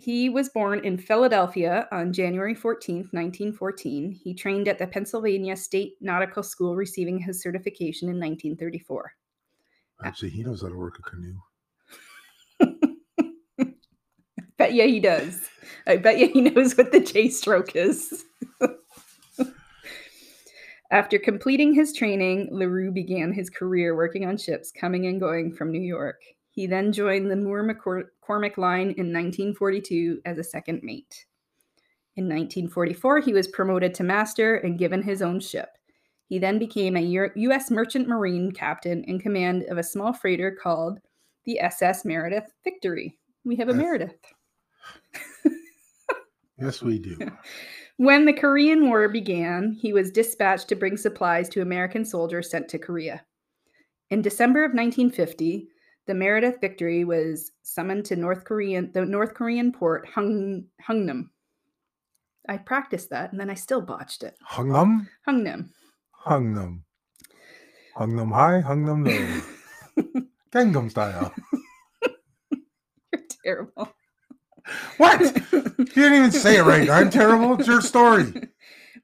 [0.00, 4.12] He was born in Philadelphia on January 14, 1914.
[4.12, 9.12] He trained at the Pennsylvania State Nautical School, receiving his certification in 1934.
[10.04, 11.34] Actually, uh, he knows how to work a canoe.
[14.56, 15.48] Bet yeah, he does.
[15.88, 18.24] I bet yeah, he knows what the J stroke is.
[20.92, 25.72] After completing his training, LaRue began his career working on ships coming and going from
[25.72, 26.20] New York.
[26.58, 31.24] He then joined the Moore McCormack Line in 1942 as a second mate.
[32.16, 35.68] In 1944, he was promoted to master and given his own ship.
[36.26, 37.70] He then became a U.S.
[37.70, 40.98] Merchant Marine captain in command of a small freighter called
[41.44, 43.16] the SS Meredith Victory.
[43.44, 43.80] We have a Yes.
[43.80, 44.16] Meredith.
[46.60, 47.16] Yes, we do.
[47.98, 52.68] When the Korean War began, he was dispatched to bring supplies to American soldiers sent
[52.70, 53.24] to Korea.
[54.10, 55.68] In December of 1950,
[56.08, 61.28] the Meredith Victory was summoned to North Korean the North Korean port Hung, Hungnam.
[62.48, 64.34] I practiced that and then I still botched it.
[64.50, 65.06] Hungnam.
[66.12, 66.84] Hung them.
[67.94, 69.40] Hung them high, hung them low.
[70.50, 71.34] Gangnam style.
[73.12, 73.92] You're terrible.
[74.96, 75.36] What?
[75.78, 76.90] You didn't even say it right.
[76.90, 77.54] I'm terrible.
[77.54, 78.32] It's your story.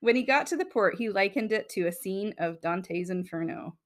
[0.00, 3.78] When he got to the port, he likened it to a scene of Dante's Inferno.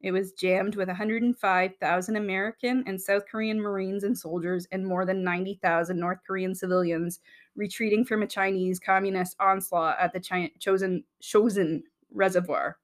[0.00, 5.22] It was jammed with 105,000 American and South Korean Marines and soldiers and more than
[5.22, 7.20] 90,000 North Korean civilians
[7.54, 11.82] retreating from a Chinese communist onslaught at the Chi- chosen Chosin
[12.12, 12.78] Reservoir.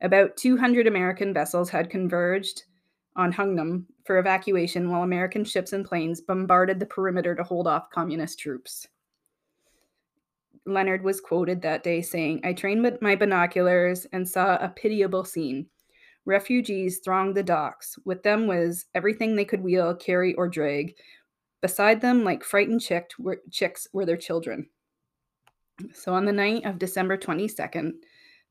[0.00, 2.62] About 200 American vessels had converged
[3.16, 7.90] on Hungnam for evacuation while American ships and planes bombarded the perimeter to hold off
[7.90, 8.86] communist troops.
[10.64, 15.24] Leonard was quoted that day saying, I trained with my binoculars and saw a pitiable
[15.24, 15.66] scene.
[16.30, 17.98] Refugees thronged the docks.
[18.04, 20.94] With them was everything they could wheel, carry, or drag.
[21.60, 24.68] Beside them, like frightened chick- were, chicks, were their children.
[25.92, 27.94] So on the night of December 22nd,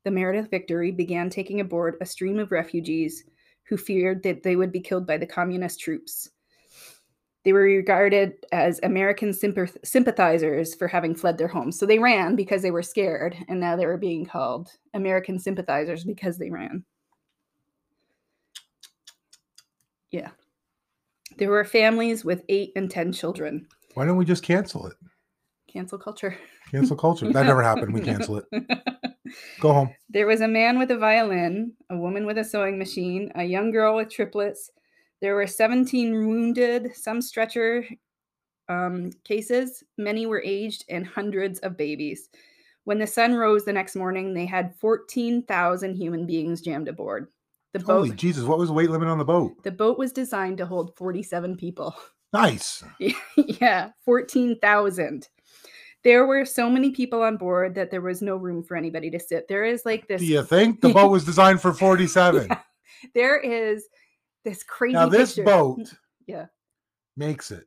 [0.04, 3.24] the Meredith Victory began taking aboard a stream of refugees
[3.64, 6.28] who feared that they would be killed by the communist troops.
[7.44, 11.78] They were regarded as American sympath- sympathizers for having fled their homes.
[11.78, 16.04] So they ran because they were scared, and now they were being called American sympathizers
[16.04, 16.84] because they ran.
[20.10, 20.30] Yeah.
[21.38, 23.66] There were families with eight and 10 children.
[23.94, 24.94] Why don't we just cancel it?
[25.72, 26.36] Cancel culture.
[26.70, 27.32] Cancel culture.
[27.32, 27.94] That never happened.
[27.94, 28.44] We cancel it.
[29.60, 29.94] Go home.
[30.08, 33.70] There was a man with a violin, a woman with a sewing machine, a young
[33.70, 34.70] girl with triplets.
[35.20, 37.84] There were 17 wounded, some stretcher
[38.68, 39.84] um, cases.
[39.98, 42.28] Many were aged, and hundreds of babies.
[42.84, 47.28] When the sun rose the next morning, they had 14,000 human beings jammed aboard.
[47.72, 49.62] The boat, Holy Jesus, what was the weight limit on the boat?
[49.62, 51.94] the boat was designed to hold 47 people.
[52.32, 52.84] Nice.
[53.36, 55.28] yeah, 14,000.
[56.04, 59.18] There were so many people on board that there was no room for anybody to
[59.20, 59.46] sit.
[59.48, 62.46] There is like this Do you think the boat was designed for 47?
[62.48, 62.58] Yeah.
[63.14, 63.86] there is
[64.44, 65.44] this crazy Now this picture.
[65.44, 65.92] boat
[66.26, 66.46] Yeah.
[67.16, 67.66] makes it,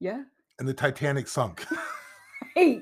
[0.00, 0.22] Yeah.
[0.60, 1.66] and the Titanic sunk.
[2.54, 2.80] Hey.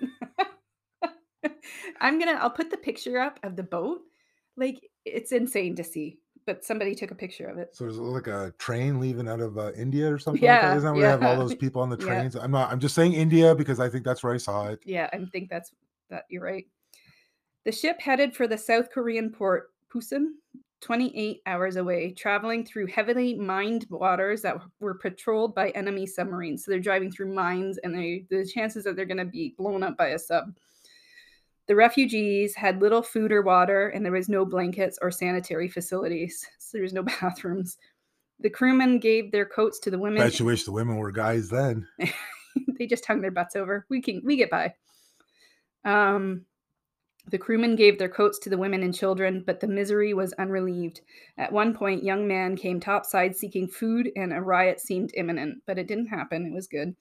[2.00, 4.00] I'm gonna I'll put the picture up of the boat.
[4.56, 6.18] Like it's insane to see.
[6.46, 7.74] But somebody took a picture of it.
[7.74, 10.76] So there's like a train leaving out of uh, India or something like Yeah, that.
[10.78, 12.04] Isn't that where they have all those people on the Yeah.
[12.06, 12.36] trains?
[12.36, 12.70] I'm not.
[12.70, 14.80] I'm just saying India because I think that's where I saw it.
[14.84, 15.72] Yeah, I think that's
[16.08, 16.66] that you're right.
[17.64, 20.34] The ship headed for the South Korean port Pusan,
[20.82, 26.64] 28 hours away, traveling through heavily mined waters that were patrolled by enemy submarines.
[26.64, 29.82] So they're driving through mines, and they the chances that they're going to be blown
[29.82, 30.56] up by a sub.
[31.68, 36.46] The refugees had little food or water, and there was no blankets or sanitary facilities.
[36.58, 37.78] So there was no bathrooms.
[38.40, 40.20] The crewmen gave their coats to the women.
[40.20, 41.86] Bet you wish the women were guys then.
[42.78, 43.86] they just hung their butts over.
[43.88, 44.74] We can we get by.
[45.84, 46.44] Um,
[47.30, 51.00] the crewmen gave their coats to the women and children, but the misery was unrelieved.
[51.38, 55.78] At one point, young man came topside seeking food, and a riot seemed imminent, but
[55.78, 56.46] it didn't happen.
[56.46, 56.94] It was good.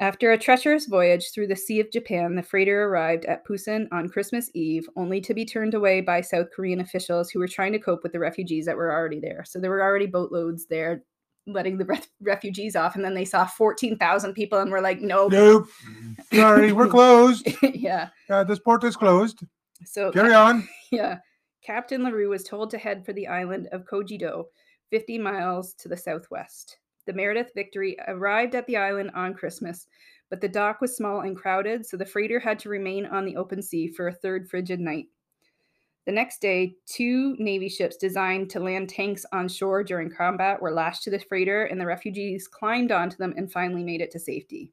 [0.00, 4.08] After a treacherous voyage through the Sea of Japan, the freighter arrived at Pusan on
[4.08, 7.78] Christmas Eve, only to be turned away by South Korean officials who were trying to
[7.78, 9.44] cope with the refugees that were already there.
[9.46, 11.04] So there were already boatloads there,
[11.46, 15.30] letting the ref- refugees off, and then they saw 14,000 people and were like, nope.
[15.30, 15.68] Nope.
[16.34, 17.48] Sorry, we're closed.
[17.62, 18.08] yeah.
[18.28, 19.44] Uh, this port is closed.
[19.84, 20.68] So Carry on.
[20.90, 21.18] yeah,
[21.64, 24.46] Captain LaRue was told to head for the island of Kojido,
[24.90, 26.78] 50 miles to the southwest.
[27.06, 29.86] The Meredith Victory arrived at the island on Christmas,
[30.30, 33.36] but the dock was small and crowded, so the freighter had to remain on the
[33.36, 35.06] open sea for a third frigid night.
[36.06, 40.72] The next day, two Navy ships designed to land tanks on shore during combat were
[40.72, 44.18] lashed to the freighter, and the refugees climbed onto them and finally made it to
[44.18, 44.72] safety.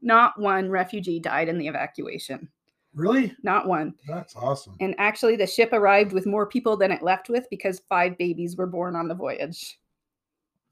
[0.00, 2.48] Not one refugee died in the evacuation.
[2.94, 3.34] Really?
[3.42, 3.94] Not one.
[4.06, 4.76] That's awesome.
[4.80, 8.56] And actually, the ship arrived with more people than it left with because five babies
[8.56, 9.78] were born on the voyage.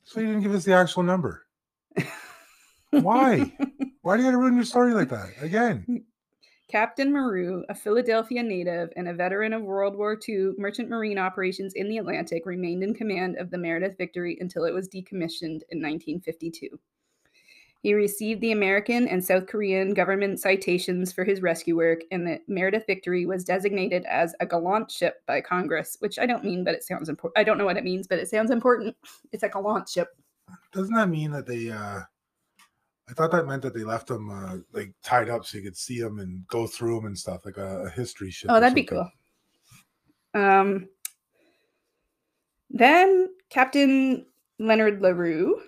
[0.04, 1.46] So you didn't give us the actual number.
[2.90, 3.52] Why?
[4.02, 5.30] Why do you have to ruin your story like that?
[5.40, 6.04] Again.
[6.68, 11.74] Captain LaRue, a Philadelphia native and a veteran of World War II merchant marine operations
[11.74, 15.80] in the Atlantic, remained in command of the Meredith Victory until it was decommissioned in
[15.82, 16.78] 1952.
[17.82, 22.40] He received the American and South Korean government citations for his rescue work, and the
[22.46, 26.74] Meredith Victory was designated as a gallant ship by Congress, which I don't mean, but
[26.74, 27.36] it sounds important.
[27.36, 28.96] I don't know what it means, but it sounds important.
[29.32, 30.08] It's a gallant ship.
[30.72, 32.00] Doesn't that mean that they uh
[33.08, 35.76] I thought that meant that they left them uh like tied up so you could
[35.76, 38.50] see them and go through them and stuff like a, a history ship.
[38.52, 39.10] Oh, that'd be cool.
[40.34, 40.88] Um,
[42.70, 44.26] then Captain
[44.58, 45.62] Leonard LaRue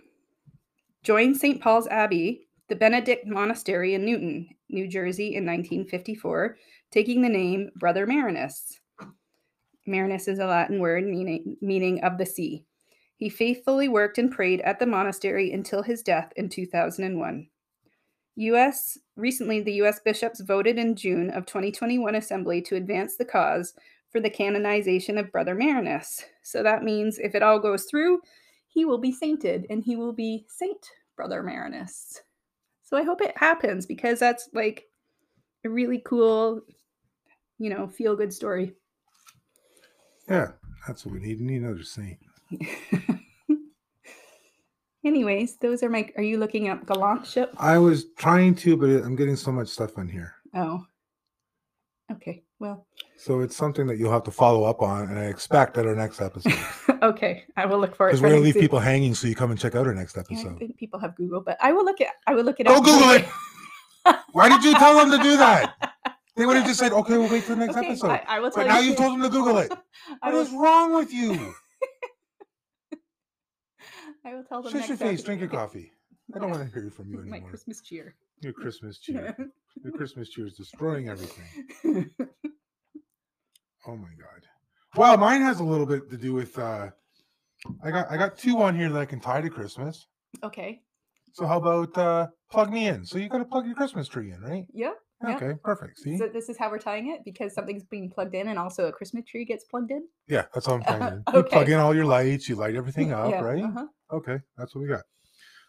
[1.04, 1.60] joined St.
[1.60, 6.56] Paul's Abbey, the Benedict Monastery in Newton, New Jersey in 1954,
[6.90, 8.80] taking the name Brother Marinus.
[9.86, 12.64] Marinus is a Latin word meaning meaning of the sea.
[13.16, 17.48] He faithfully worked and prayed at the monastery until his death in 2001.
[18.36, 23.74] US recently the US bishops voted in June of 2021 assembly to advance the cause
[24.10, 26.24] for the canonization of Brother Marinus.
[26.42, 28.20] So that means if it all goes through,
[28.74, 32.20] he will be sainted and he will be Saint Brother Marinus.
[32.82, 34.84] So I hope it happens because that's like
[35.64, 36.60] a really cool,
[37.58, 38.74] you know, feel good story.
[40.28, 40.48] Yeah,
[40.86, 41.38] that's what we need.
[41.38, 42.18] We need another saint.
[45.04, 46.10] Anyways, those are my.
[46.16, 47.54] Are you looking up Gallant ship?
[47.58, 50.34] I was trying to, but I'm getting so much stuff on here.
[50.54, 50.84] Oh.
[52.10, 52.42] Okay.
[52.58, 52.86] Well.
[53.18, 55.94] So it's something that you'll have to follow up on, and I expect at our
[55.94, 56.54] next episode.
[57.02, 58.12] okay, I will look for it.
[58.12, 60.22] Because we're gonna leave people hanging, so you come and check out our next Yeah,
[60.28, 60.58] I episode.
[60.58, 62.08] think people have Google, but I will look at.
[62.26, 62.84] I will look it Go up.
[62.84, 63.26] Google it.
[64.32, 65.74] Why did you tell them to do that?
[66.36, 68.40] They would have just said, "Okay, we'll wait for the next Okay, episode." I, I
[68.40, 68.88] will tell But now you.
[68.88, 69.70] you've told them to Google it.
[70.18, 71.54] What will, is wrong with you?
[74.24, 74.72] I will tell them.
[74.72, 75.22] Shush your face.
[75.22, 75.92] Drink your coffee.
[76.34, 77.40] I don't want to hear from you anymore.
[77.40, 77.48] My.
[77.48, 78.16] Christmas cheer.
[78.40, 79.36] Your Christmas cheer.
[79.84, 82.10] Your Christmas cheer is destroying everything.
[83.86, 84.43] Oh my god.
[84.96, 86.58] Well, mine has a little bit to do with.
[86.58, 86.90] uh
[87.82, 90.06] I got I got two on here that I can tie to Christmas.
[90.42, 90.82] okay.
[91.32, 93.04] So how about uh plug me in?
[93.04, 94.66] So you got to plug your Christmas tree in, right?
[94.72, 94.92] Yeah.
[95.26, 95.98] Okay, perfect.
[96.00, 98.88] See, So this is how we're tying it because something's being plugged in and also
[98.88, 100.06] a Christmas tree gets plugged in.
[100.28, 101.22] yeah, that's all I'm trying to.
[101.32, 101.38] do.
[101.38, 103.40] You plug in all your lights, you light everything up, yeah.
[103.40, 103.64] right?
[103.64, 103.86] Uh-huh.
[104.12, 105.02] Okay, that's what we got.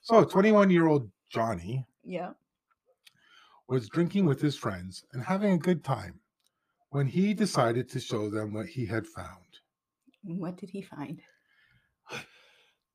[0.01, 2.31] So 21 year old Johnny Yeah.
[3.69, 6.19] was drinking with his friends and having a good time
[6.95, 9.59] when he decided to show them what he had found.
[10.23, 11.21] What did he find?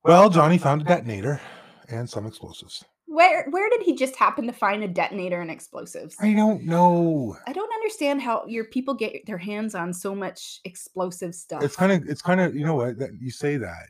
[0.03, 1.39] Well, Johnny found a detonator
[1.87, 2.83] and some explosives.
[3.05, 6.15] Where where did he just happen to find a detonator and explosives?
[6.19, 7.37] I don't know.
[7.45, 11.61] I don't understand how your people get their hands on so much explosive stuff.
[11.61, 12.97] It's kind of, it's kind of, you know what?
[12.97, 13.89] That you say that,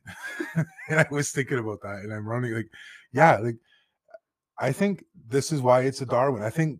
[0.89, 2.69] and I was thinking about that, and I'm running like,
[3.13, 3.55] yeah, like
[4.59, 6.43] I think this is why it's a Darwin.
[6.43, 6.79] I think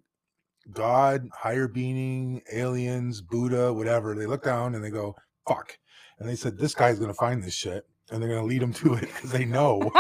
[0.74, 4.16] God, higher being, aliens, Buddha, whatever.
[4.16, 5.16] They look down and they go,
[5.48, 5.78] "Fuck,"
[6.20, 8.94] and they said, "This guy's gonna find this shit," and they're gonna lead him to
[8.96, 9.92] it because they know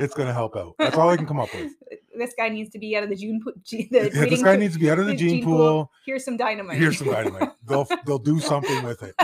[0.00, 0.74] it's gonna help out.
[0.78, 1.72] That's all I can come up with.
[2.18, 3.40] this guy needs to be out of the June.
[3.44, 5.56] po- G- Yeah, this guy pool- needs to be out of the gene gene pool.
[5.58, 5.90] pool.
[6.06, 6.78] Here's some dynamite.
[6.78, 7.50] Here's some dynamite.
[7.66, 9.14] They'll they'll do something with it.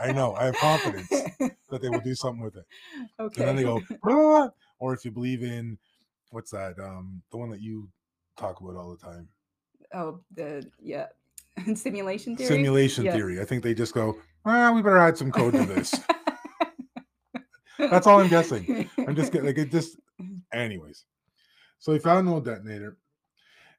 [0.00, 0.34] I know.
[0.34, 2.64] I have confidence that they will do something with it.
[3.20, 3.40] okay.
[3.40, 3.80] And then they go,
[4.80, 5.78] or if you believe in
[6.30, 6.74] what's that?
[6.80, 7.88] Um, the one that you
[8.36, 9.28] talk about all the time,
[9.94, 11.06] Oh, the yeah,
[11.74, 12.48] simulation theory.
[12.48, 13.12] simulation Yeah.
[13.12, 13.40] theory.
[13.40, 15.94] I think they just go, "Well, we better add some code to this."
[17.78, 18.88] That's all I'm guessing.
[19.06, 19.96] I'm just getting like it just,
[20.52, 21.04] anyways.
[21.78, 22.98] So he found an old detonator,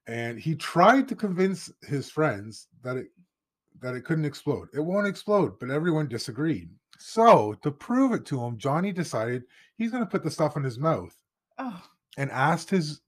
[0.08, 3.08] and he tried to convince his friends that it
[3.82, 4.70] that it couldn't explode.
[4.74, 6.70] It won't explode, but everyone disagreed.
[6.98, 9.44] So to prove it to him, Johnny decided
[9.76, 11.14] he's going to put the stuff in his mouth
[11.58, 11.82] Oh
[12.18, 13.02] and asked his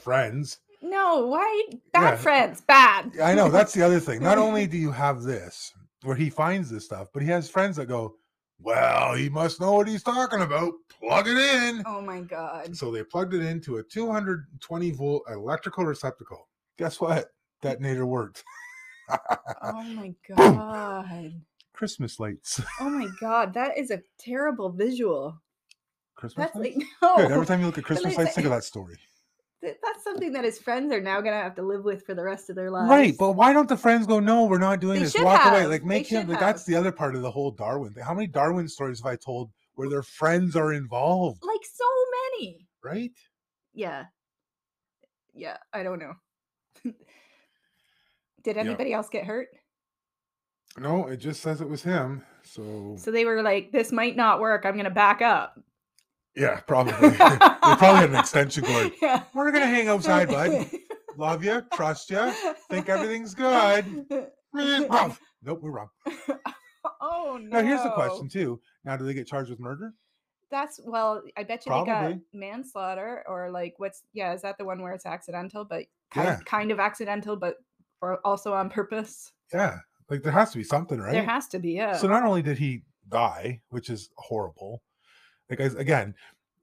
[0.00, 0.58] friends.
[0.84, 1.26] No!
[1.26, 2.16] Why bad Yeah.
[2.16, 2.60] friends?
[2.60, 3.18] Bad.
[3.20, 4.22] I know that's the other thing.
[4.22, 7.76] Not only do you have this where he finds this stuff, but he has friends
[7.76, 8.16] that go,
[8.60, 10.72] "Well, he must know what he's talking about.
[11.00, 12.76] Plug it in." Oh my god.
[12.76, 16.48] So they plugged it into a 220 volt electrical receptacle.
[16.78, 17.28] Guess what?
[17.62, 18.44] Detonator worked.
[19.62, 21.32] Oh my god.
[21.72, 22.60] Christmas lights.
[22.80, 23.54] Oh my god.
[23.54, 25.40] That is a terrible visual.
[26.16, 26.76] Christmas That's lights.
[26.76, 27.16] like no.
[27.16, 27.32] Good.
[27.32, 28.96] Every time you look at Christmas lights, think of that story.
[29.64, 32.22] Th- That's something that his friends are now gonna have to live with for the
[32.22, 32.90] rest of their lives.
[32.90, 34.20] Right, but why don't the friends go?
[34.20, 35.14] No, we're not doing They this.
[35.18, 35.60] Walk away.
[35.62, 35.70] have.
[35.70, 36.28] Like They make him.
[36.28, 38.04] Like, that's the other part of the whole Darwin thing.
[38.04, 41.42] How many Darwin stories have I told where their friends are involved?
[41.42, 41.84] like so
[42.38, 42.66] many.
[42.82, 43.12] Right?
[43.72, 44.04] Yeah.
[45.32, 46.12] Yeah, I don't know.
[48.44, 48.62] Did Yeah.
[48.62, 49.48] anybody else get hurt?
[50.78, 52.22] No, it just says it was him.
[52.42, 54.66] So So they were like, this might not work.
[54.66, 55.58] I'm going to back up.
[56.36, 56.92] Yeah, probably.
[57.10, 58.92] they probably had an extension cord.
[59.02, 59.22] Yeah.
[59.34, 60.68] We're gonna hang outside, bud.
[61.16, 62.32] Love you, trust you,
[62.70, 63.84] think everything's good.
[64.52, 65.88] Nope, we're wrong.
[67.00, 67.60] oh, no.
[67.60, 68.60] Now here's the question too.
[68.84, 69.92] Now, do they get charged with murder?
[70.50, 72.20] That's, well, I bet you they got Probably.
[72.32, 76.38] manslaughter or like what's, yeah, is that the one where it's accidental, but kind, Yeah.
[76.44, 77.56] kind of accidental, but
[78.00, 79.32] or also on purpose?
[79.52, 79.78] Yeah,
[80.10, 81.12] like there has to be something, right?
[81.12, 81.96] There has to be, yeah.
[81.96, 84.82] So not only did he die, which is horrible.
[85.50, 86.14] Like I, again,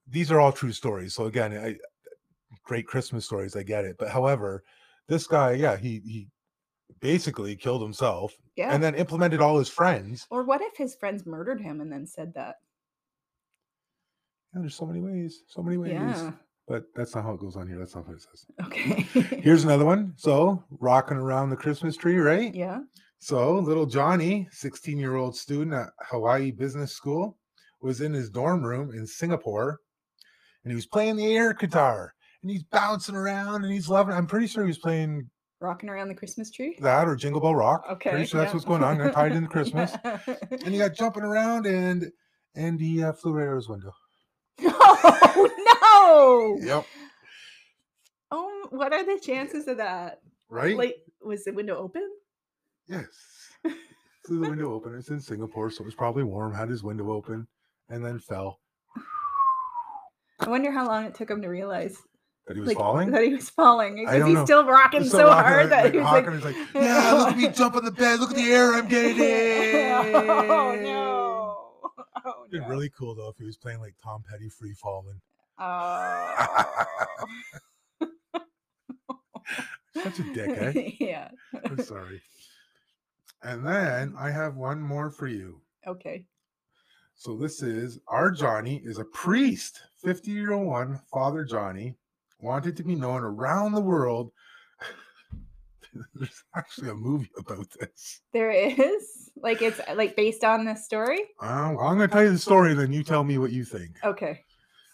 [0.08, 1.14] these are all true stories.
[1.14, 1.78] So again, I,
[2.64, 3.56] great Christmas stories.
[3.56, 4.64] I get it, but however,
[5.08, 6.28] this guy, yeah, he he
[7.00, 8.74] basically killed himself yeah.
[8.74, 10.28] and then implemented all his friends.
[10.30, 12.56] or what if his friends murdered him and then said that?
[14.54, 15.94] Yeah, there's so many ways, so many ways.
[15.94, 16.32] Yeah.
[16.68, 17.80] But that's not how it goes on here.
[17.80, 18.46] That's not what it says.
[18.66, 19.02] Okay.
[19.42, 20.14] Here's another one.
[20.18, 22.54] So rocking around the Christmas tree, right?
[22.54, 22.80] yeah.
[23.20, 27.38] So little Johnny, 16 year old student at Hawaii Business School,
[27.82, 29.80] was in his dorm room in Singapore
[30.64, 34.18] and he was playing the air guitar and he's bouncing around and he's loving it.
[34.18, 35.30] I'm pretty sure he was playing
[35.60, 36.76] Rocking around the Christmas tree.
[36.82, 37.86] that or Jingle Bell Rock.
[37.92, 38.10] Okay.
[38.10, 39.00] Pretty sure that's what's going on.
[39.00, 39.92] I tied into Christmas.
[40.52, 42.12] And he got jumping around and
[42.56, 43.94] and he uh, flew right out his window.
[44.64, 46.68] oh no!
[46.68, 46.86] Yep.
[48.32, 50.22] Oh, what are the chances of that?
[50.50, 50.76] Right?
[50.76, 52.10] Like, was the window open?
[52.88, 53.06] Yes.
[54.26, 54.96] Flew the window open.
[54.96, 56.54] It's in Singapore, so it was probably warm.
[56.54, 57.48] Had his window open
[57.92, 58.60] and then fell.
[60.40, 61.98] I wonder how long it took him to realize
[62.48, 63.12] That he was like, falling.
[63.12, 64.46] that he was falling because he's know.
[64.46, 67.38] still rocking so rocking, hard that like he was rocking, like, like, yeah, look at
[67.38, 68.20] me jump on the bed.
[68.20, 69.20] Look at the air I'm getting.
[70.50, 71.58] oh no!
[72.24, 72.68] Oh It'd no!
[72.68, 75.20] really cool though if he was playing like Tom Petty free falling.
[75.58, 76.86] Oh.
[80.04, 80.92] Such a dick, eh?
[81.00, 81.30] yeah.
[81.66, 82.22] I'm sorry.
[83.44, 85.62] And then I have one more for you.
[85.88, 86.26] Okay.
[87.22, 91.94] So this is our Johnny is a priest, 50 year old one, Father Johnny,
[92.40, 94.32] wanted to be known around the world.
[96.16, 98.22] There's actually a movie about this.
[98.34, 101.20] There is like it's like based on this story.
[101.40, 104.04] Um, I'm going to tell you the story, then you tell me what you think.
[104.04, 104.40] Okay.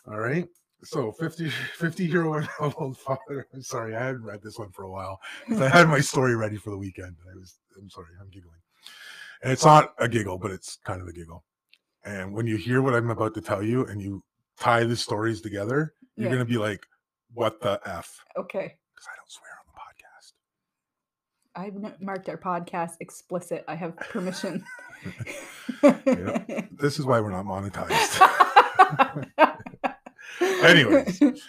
[0.05, 0.49] All right.
[0.83, 3.47] So 50, 50 year old father.
[3.53, 5.21] I'm sorry, I hadn't read this one for a while.
[5.49, 7.15] I had my story ready for the weekend.
[7.33, 8.59] I was, I'm sorry, I'm giggling.
[9.43, 11.45] And it's not a giggle, but it's kind of a giggle.
[12.07, 14.23] And when you hear what I'm about to tell you and you
[14.57, 16.35] tie the stories together, you're Yeah.
[16.35, 16.85] going to be like,
[17.33, 18.23] what the F?
[18.37, 18.75] Okay.
[18.95, 20.33] Because I don't swear on the podcast.
[21.93, 23.65] I've marked our podcast explicit.
[23.67, 24.63] I have permission.
[25.81, 28.21] This is why we're not monetized.
[30.63, 31.19] Anyways.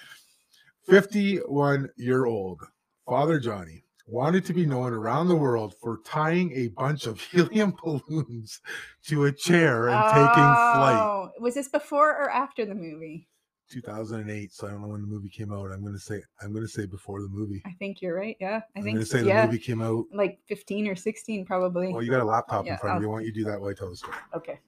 [0.89, 2.63] 51 year old
[3.07, 7.75] Father Johnny wanted to be known around the world for tying a bunch of helium
[7.83, 8.61] balloons
[9.07, 10.97] to a chair and taking flight.
[10.99, 13.29] Oh, Was this before or after the movie?
[13.71, 14.51] 2008.
[14.53, 15.71] So I don't know when the movie came out.
[15.71, 17.61] I'm gonna say I'm gonna say before the movie.
[17.67, 18.35] I think you're right.
[18.41, 20.07] Yeah, I I'm think gonna say the movie came out.
[20.15, 21.93] like 15 or 16 probably.
[21.93, 23.09] Well, you got a laptop Yeah, in front of I'll- you.
[23.11, 24.17] Why don't you do that while I tell the story?
[24.35, 24.59] okay.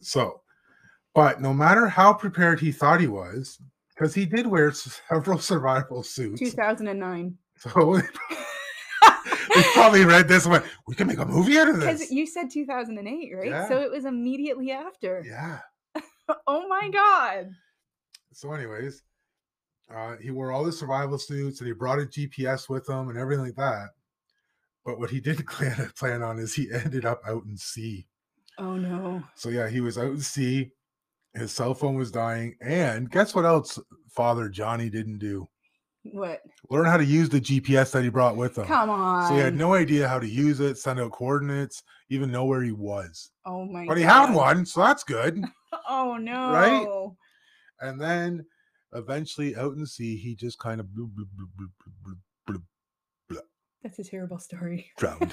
[0.00, 0.40] So,
[1.14, 3.58] but no matter how prepared he thought he was,
[3.94, 6.40] because he did wear several survival suits.
[6.40, 7.36] 2009.
[7.58, 8.00] So
[9.54, 10.62] they probably read this one.
[10.86, 11.84] we can make a movie out of this.
[11.84, 13.48] Because you said 2008, right?
[13.48, 13.68] Yeah.
[13.68, 15.24] So it was immediately after.
[15.26, 15.60] Yeah.
[16.46, 17.50] Oh my god.
[18.32, 19.02] So, anyways,
[19.92, 23.18] uh, he wore all the survival suits and he brought a GPS with him and
[23.18, 23.88] everything like that.
[24.84, 28.06] But what he didn't plan, plan on is he ended up out in sea.
[28.58, 29.24] Oh no.
[29.34, 30.70] So, yeah, he was out in sea.
[31.34, 32.54] His cell phone was dying.
[32.60, 35.48] And guess what else Father Johnny didn't do?
[36.02, 36.40] What?
[36.70, 38.64] Learn how to use the GPS that he brought with him.
[38.64, 39.28] Come on.
[39.28, 42.62] So he had no idea how to use it, send out coordinates, even know where
[42.62, 43.30] he was.
[43.44, 45.42] Oh my But he had one, so that's good.
[45.88, 46.50] Oh no.
[46.50, 47.08] Right?
[47.80, 48.44] And then
[48.92, 52.16] eventually out in sea, he just kind of bloop, bloop, bloop, bloop,
[52.48, 52.62] bloop,
[53.30, 53.42] bloop,
[53.84, 54.90] That's a terrible story.
[54.98, 55.32] drowned.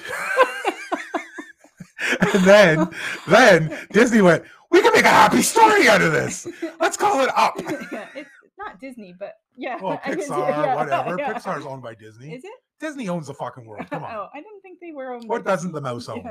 [2.20, 2.88] and then,
[3.26, 6.46] then Disney went, "We can make a happy story out of this.
[6.80, 7.54] Let's call it Up."
[7.92, 9.76] yeah, it's not Disney, but yeah.
[9.82, 11.16] Oh, well, see- Pixar, yeah, whatever.
[11.18, 11.34] yeah.
[11.34, 12.32] Pixar's owned by Disney.
[12.34, 12.50] Is it?
[12.80, 13.86] Disney owns the fucking world.
[13.90, 14.14] Come on.
[14.14, 15.12] Oh, I didn't think they were.
[15.14, 16.24] owned What doesn't the mouse own?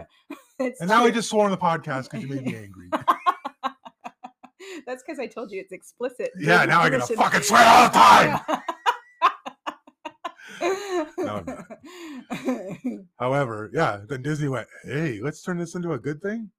[0.60, 2.90] And now I just swore on the podcast because you made me angry.
[4.86, 6.32] That's because I told you it's explicit.
[6.40, 8.40] Yeah, now I gotta fucking swear all the time.
[11.18, 11.44] No,
[13.20, 16.50] However, yeah, then Disney went, hey, let's turn this into a good thing.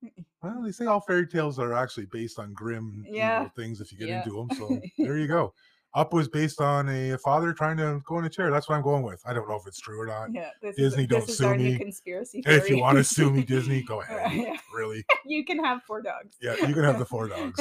[0.43, 3.49] Well, they say all fairy tales are actually based on grim Yeah.
[3.57, 4.23] things if you get Yeah.
[4.23, 4.49] into them.
[4.57, 5.53] So there you go.
[5.95, 8.51] Up was based on a father trying to go in a chair.
[8.51, 9.23] That's what I'm going with.
[9.27, 10.29] I don't know if it's true or not.
[10.33, 11.79] yeah, Disney, is, don't sue me.
[11.79, 14.33] conspiracy And if you want to sue me, Disney, go Uh, ahead.
[14.33, 14.57] yeah.
[14.75, 15.03] Really?
[15.27, 16.37] you can have four dogs.
[16.43, 17.59] Yeah, you can have the four dogs.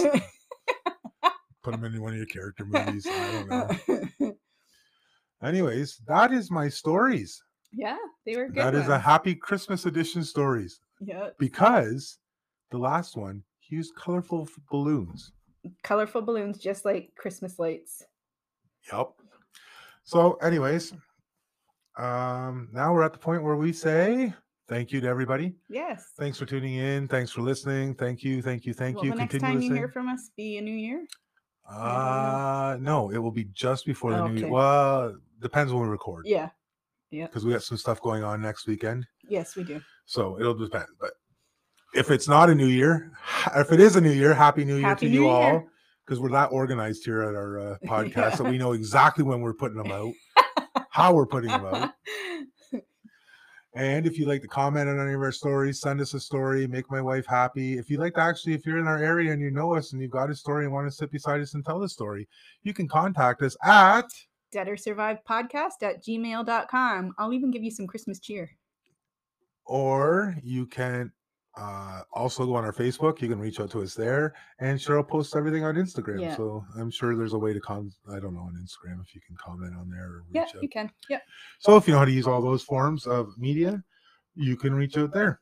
[1.64, 3.08] Put them in one of your character movies.
[3.10, 4.34] I don't know.
[5.42, 7.42] Anyways, that is my stories.
[7.72, 8.56] yeah, they were good.
[8.58, 10.80] That is a happy Christmas edition stories.
[11.00, 12.18] yeah, because
[12.72, 15.32] the last one he used colorful balloons.
[15.84, 18.04] colorful balloons, just like Christmas lights.
[18.92, 19.10] Yep.
[20.04, 20.94] So, anyways,
[21.98, 24.34] um, now we're at the point where we say
[24.70, 25.56] thank you to everybody.
[25.70, 26.12] Yes.
[26.18, 27.08] Thanks for tuning in.
[27.08, 27.94] Thanks for listening.
[27.96, 28.42] Thank you.
[28.42, 28.74] Thank you.
[28.74, 29.12] Thank Will you.
[29.12, 29.78] the next Continue time you listening.
[29.82, 31.06] hear from us be a new year?
[31.70, 34.50] uh, no, it will be just before the new year.
[34.50, 36.50] Well, depends when we record Yeah.
[37.12, 37.28] Yeah.
[37.28, 39.06] Because we got some stuff going on next weekend.
[39.28, 39.82] Yes, we do.
[40.06, 40.88] So it'll depend.
[41.00, 41.12] But
[41.94, 43.12] if it's not a new year,
[43.56, 45.66] if it is a new year, happy new year Happy to you New all.
[46.08, 48.50] Because we're that organized here at our uh, podcast that Yeah.
[48.52, 50.14] we know exactly when we're putting them out,
[50.90, 51.92] how we're putting them out.
[53.76, 56.66] And if you'd like to comment on any of our stories, send us a story,
[56.66, 57.78] make my wife happy.
[57.78, 60.02] If you'd like to actually, if you're in our area and you know us and
[60.02, 62.28] you've got a story and want to sit beside us and tell the story,
[62.64, 64.06] you can contact us at
[64.52, 67.14] Dead or Survived Podcast at gmail.com.
[67.20, 68.50] I'll even give you some Christmas cheer.
[69.66, 71.12] or you can
[71.60, 73.22] uh, also go on our Facebook.
[73.22, 76.22] You can reach out to us there, and Cheryl posts everything on Instagram.
[76.22, 76.36] Yeah.
[76.36, 77.92] So I'm sure there's a way to con.
[78.12, 80.62] I don't know on Instagram if you can comment on there or reach Yeah, out.
[80.64, 80.92] you can.
[81.10, 81.20] Yeah.
[81.60, 83.84] So if you know how to use all those forms of media,
[84.36, 85.42] you can reach out there.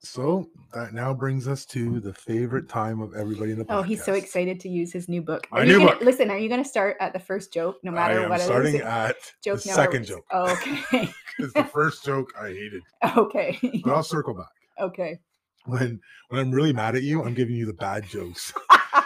[0.00, 3.78] So that now brings us to the favorite time of everybody in the podcast.
[3.78, 5.46] Oh, he's so excited to use his new book.
[5.50, 6.02] My Are you new gonna, book.
[6.04, 8.38] Listen, are you going to start at the first joke, no I matter am what
[8.40, 8.50] it is?
[8.50, 10.24] I'm starting at joke the second was- joke.
[10.30, 11.08] Oh, okay.
[11.38, 12.82] It's the first joke I hated,
[13.16, 13.58] okay.
[13.82, 14.46] but I'll circle back.
[14.78, 15.18] okay.
[15.66, 18.52] When when I'm really mad at you, I'm giving you the bad jokes.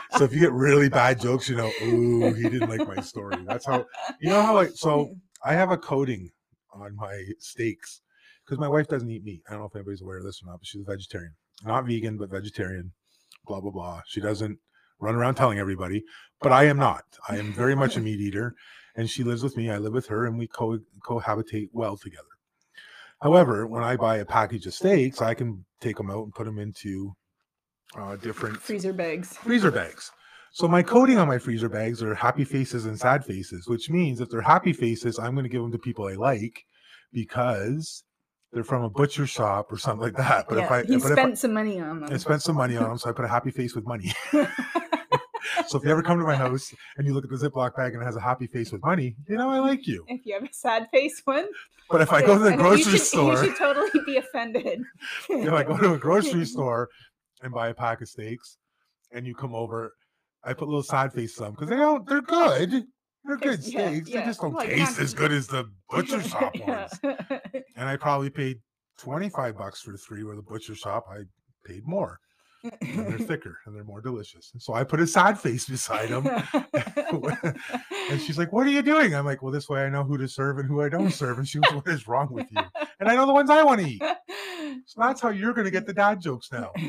[0.17, 3.37] so if you get really bad jokes, you know, ooh, he didn't like my story.
[3.47, 3.85] That's how
[4.21, 6.31] you know how I so I have a coating
[6.73, 8.01] on my steaks
[8.45, 9.43] because my wife doesn't eat meat.
[9.49, 11.35] I don't know if anybody's aware of this or not, but she's a vegetarian.
[11.65, 12.93] Not vegan, but vegetarian.
[13.47, 14.03] Blah blah blah.
[14.07, 14.59] She doesn't
[15.01, 16.05] run around telling everybody,
[16.41, 17.05] but I am not.
[17.29, 18.55] I am very much a meat eater,
[18.97, 19.71] and she lives with me.
[19.71, 22.25] I live with her, and we co- cohabitate well together.
[23.23, 26.45] However, when I buy a package of steaks, I can take them out and put
[26.45, 27.13] them into
[27.97, 29.37] uh, different Freezer bags.
[29.37, 30.11] freezer bags.
[30.53, 34.21] So my coating on my freezer bags are happy faces and sad faces, which means
[34.21, 36.65] if they're happy faces, I'm going to give them to people I like
[37.13, 38.03] because
[38.53, 40.47] they're from a butcher shop or something like that.
[40.49, 42.77] But if I he but if spent some money on them, I spent some money
[42.77, 44.13] on them, so I put a happy face with money.
[45.67, 47.95] so if you ever come to my house and you look at the Ziploc bag
[47.95, 50.05] and it has a happy face with money, you know I like you.
[50.09, 51.47] if you have a sad face one,
[51.91, 54.83] But if I go to the you grocery should- store, you should totally be offended.
[55.31, 56.89] if I go to a grocery store
[57.43, 58.59] and buy a pack of steaks,
[59.13, 59.95] and you come over,
[60.45, 62.07] I put little sad faces on them because they don't.
[62.07, 62.85] They're good.
[63.25, 64.09] They're good Yeah, steaks.
[64.11, 64.21] yeah.
[64.21, 66.93] They just don't Well, taste as good as the butcher shop ones.
[67.77, 68.61] And I probably paid
[68.99, 71.23] twenty five bucks for three, where the butcher shop I
[71.67, 72.21] paid more.
[72.63, 74.51] And they're thicker and they're more delicious.
[74.53, 76.27] And so I put a sad face beside them.
[78.11, 80.17] And she's like, "What are you doing?" I'm like, "Well, this way I know who
[80.17, 82.61] to serve and who I don't serve." And she was, "What is wrong with you?"
[83.01, 84.03] And I know the ones I want to eat.
[84.87, 86.73] So that's how you're going to get the dad jokes now.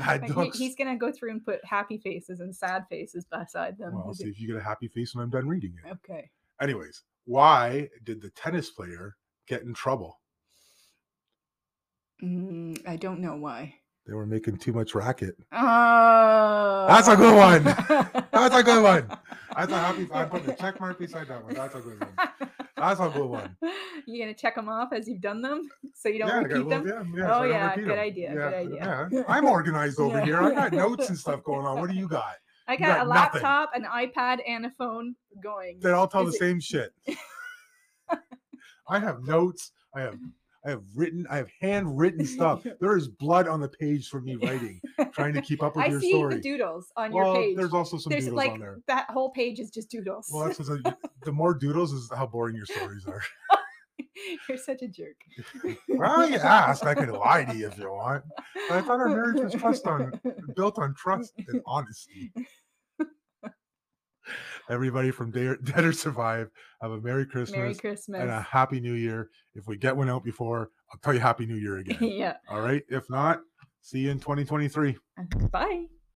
[0.00, 0.58] Like, he- jokes.
[0.58, 3.94] he's gonna go through and put happy faces and sad faces beside them.
[3.94, 5.88] Well, I'll see if you get a happy face when I'm done reading it.
[5.92, 6.30] okay.
[6.60, 9.16] Anyways, why did the tennis player
[9.46, 10.18] get in trouble?
[12.22, 13.74] Mm, I don't know why.
[14.06, 15.34] They were making too much racket.
[15.52, 17.64] Oh, That's a good one.
[17.64, 19.08] That's a good one.
[19.56, 20.08] That's a happy.
[20.12, 21.54] I put the check mark beside that one.
[21.54, 22.14] That's a good one.
[22.76, 23.56] That's a good one.
[24.06, 25.62] You gonna check them off as you've done them,
[25.94, 27.14] so you don't yeah, repeat little- them.
[27.16, 27.98] yeah, yeah, Oh, so yeah, good 'em.
[27.98, 29.08] idea, good idea.
[29.10, 30.24] Yeah, I'm organized over Yeah.
[30.24, 30.42] here.
[30.42, 31.78] I got notes and stuff going on.
[31.80, 32.34] What do you got?
[32.68, 33.42] I got, got a nothing.
[33.42, 35.78] laptop, an iPad, and a phone going.
[35.80, 36.92] They all tell the it- same shit.
[38.88, 39.70] I have notes.
[39.94, 40.18] I have
[40.64, 41.26] I have written.
[41.28, 42.66] I have handwritten stuff.
[42.80, 44.80] There is blood on the page for me writing,
[45.12, 46.36] trying to keep up with I your see story.
[46.36, 47.56] the doodles on well, your page.
[47.56, 48.78] there's also some There's doodles like on there.
[48.86, 50.30] that whole page is just doodles.
[50.32, 50.78] Well, that's a,
[51.24, 53.22] the more doodles is how boring your stories are.
[54.48, 55.16] You're such a jerk.
[55.88, 56.84] Well, you asked.
[56.84, 58.24] I could lie to you if you want.
[58.68, 60.20] But I thought our marriage was trust on
[60.56, 62.32] built on trust and honesty.
[64.70, 65.30] Everybody from
[65.64, 66.50] Dead or Survive,
[66.80, 68.20] have a Merry Christmas, Merry Christmas.
[68.20, 69.28] and a Happy New Year.
[69.54, 71.98] If we get one out before, I'll tell you Happy New Year again.
[72.00, 72.36] yeah.
[72.48, 72.82] All right.
[72.88, 73.40] If not,
[73.80, 74.96] see you in 2023.
[75.18, 75.86] Uh, bye.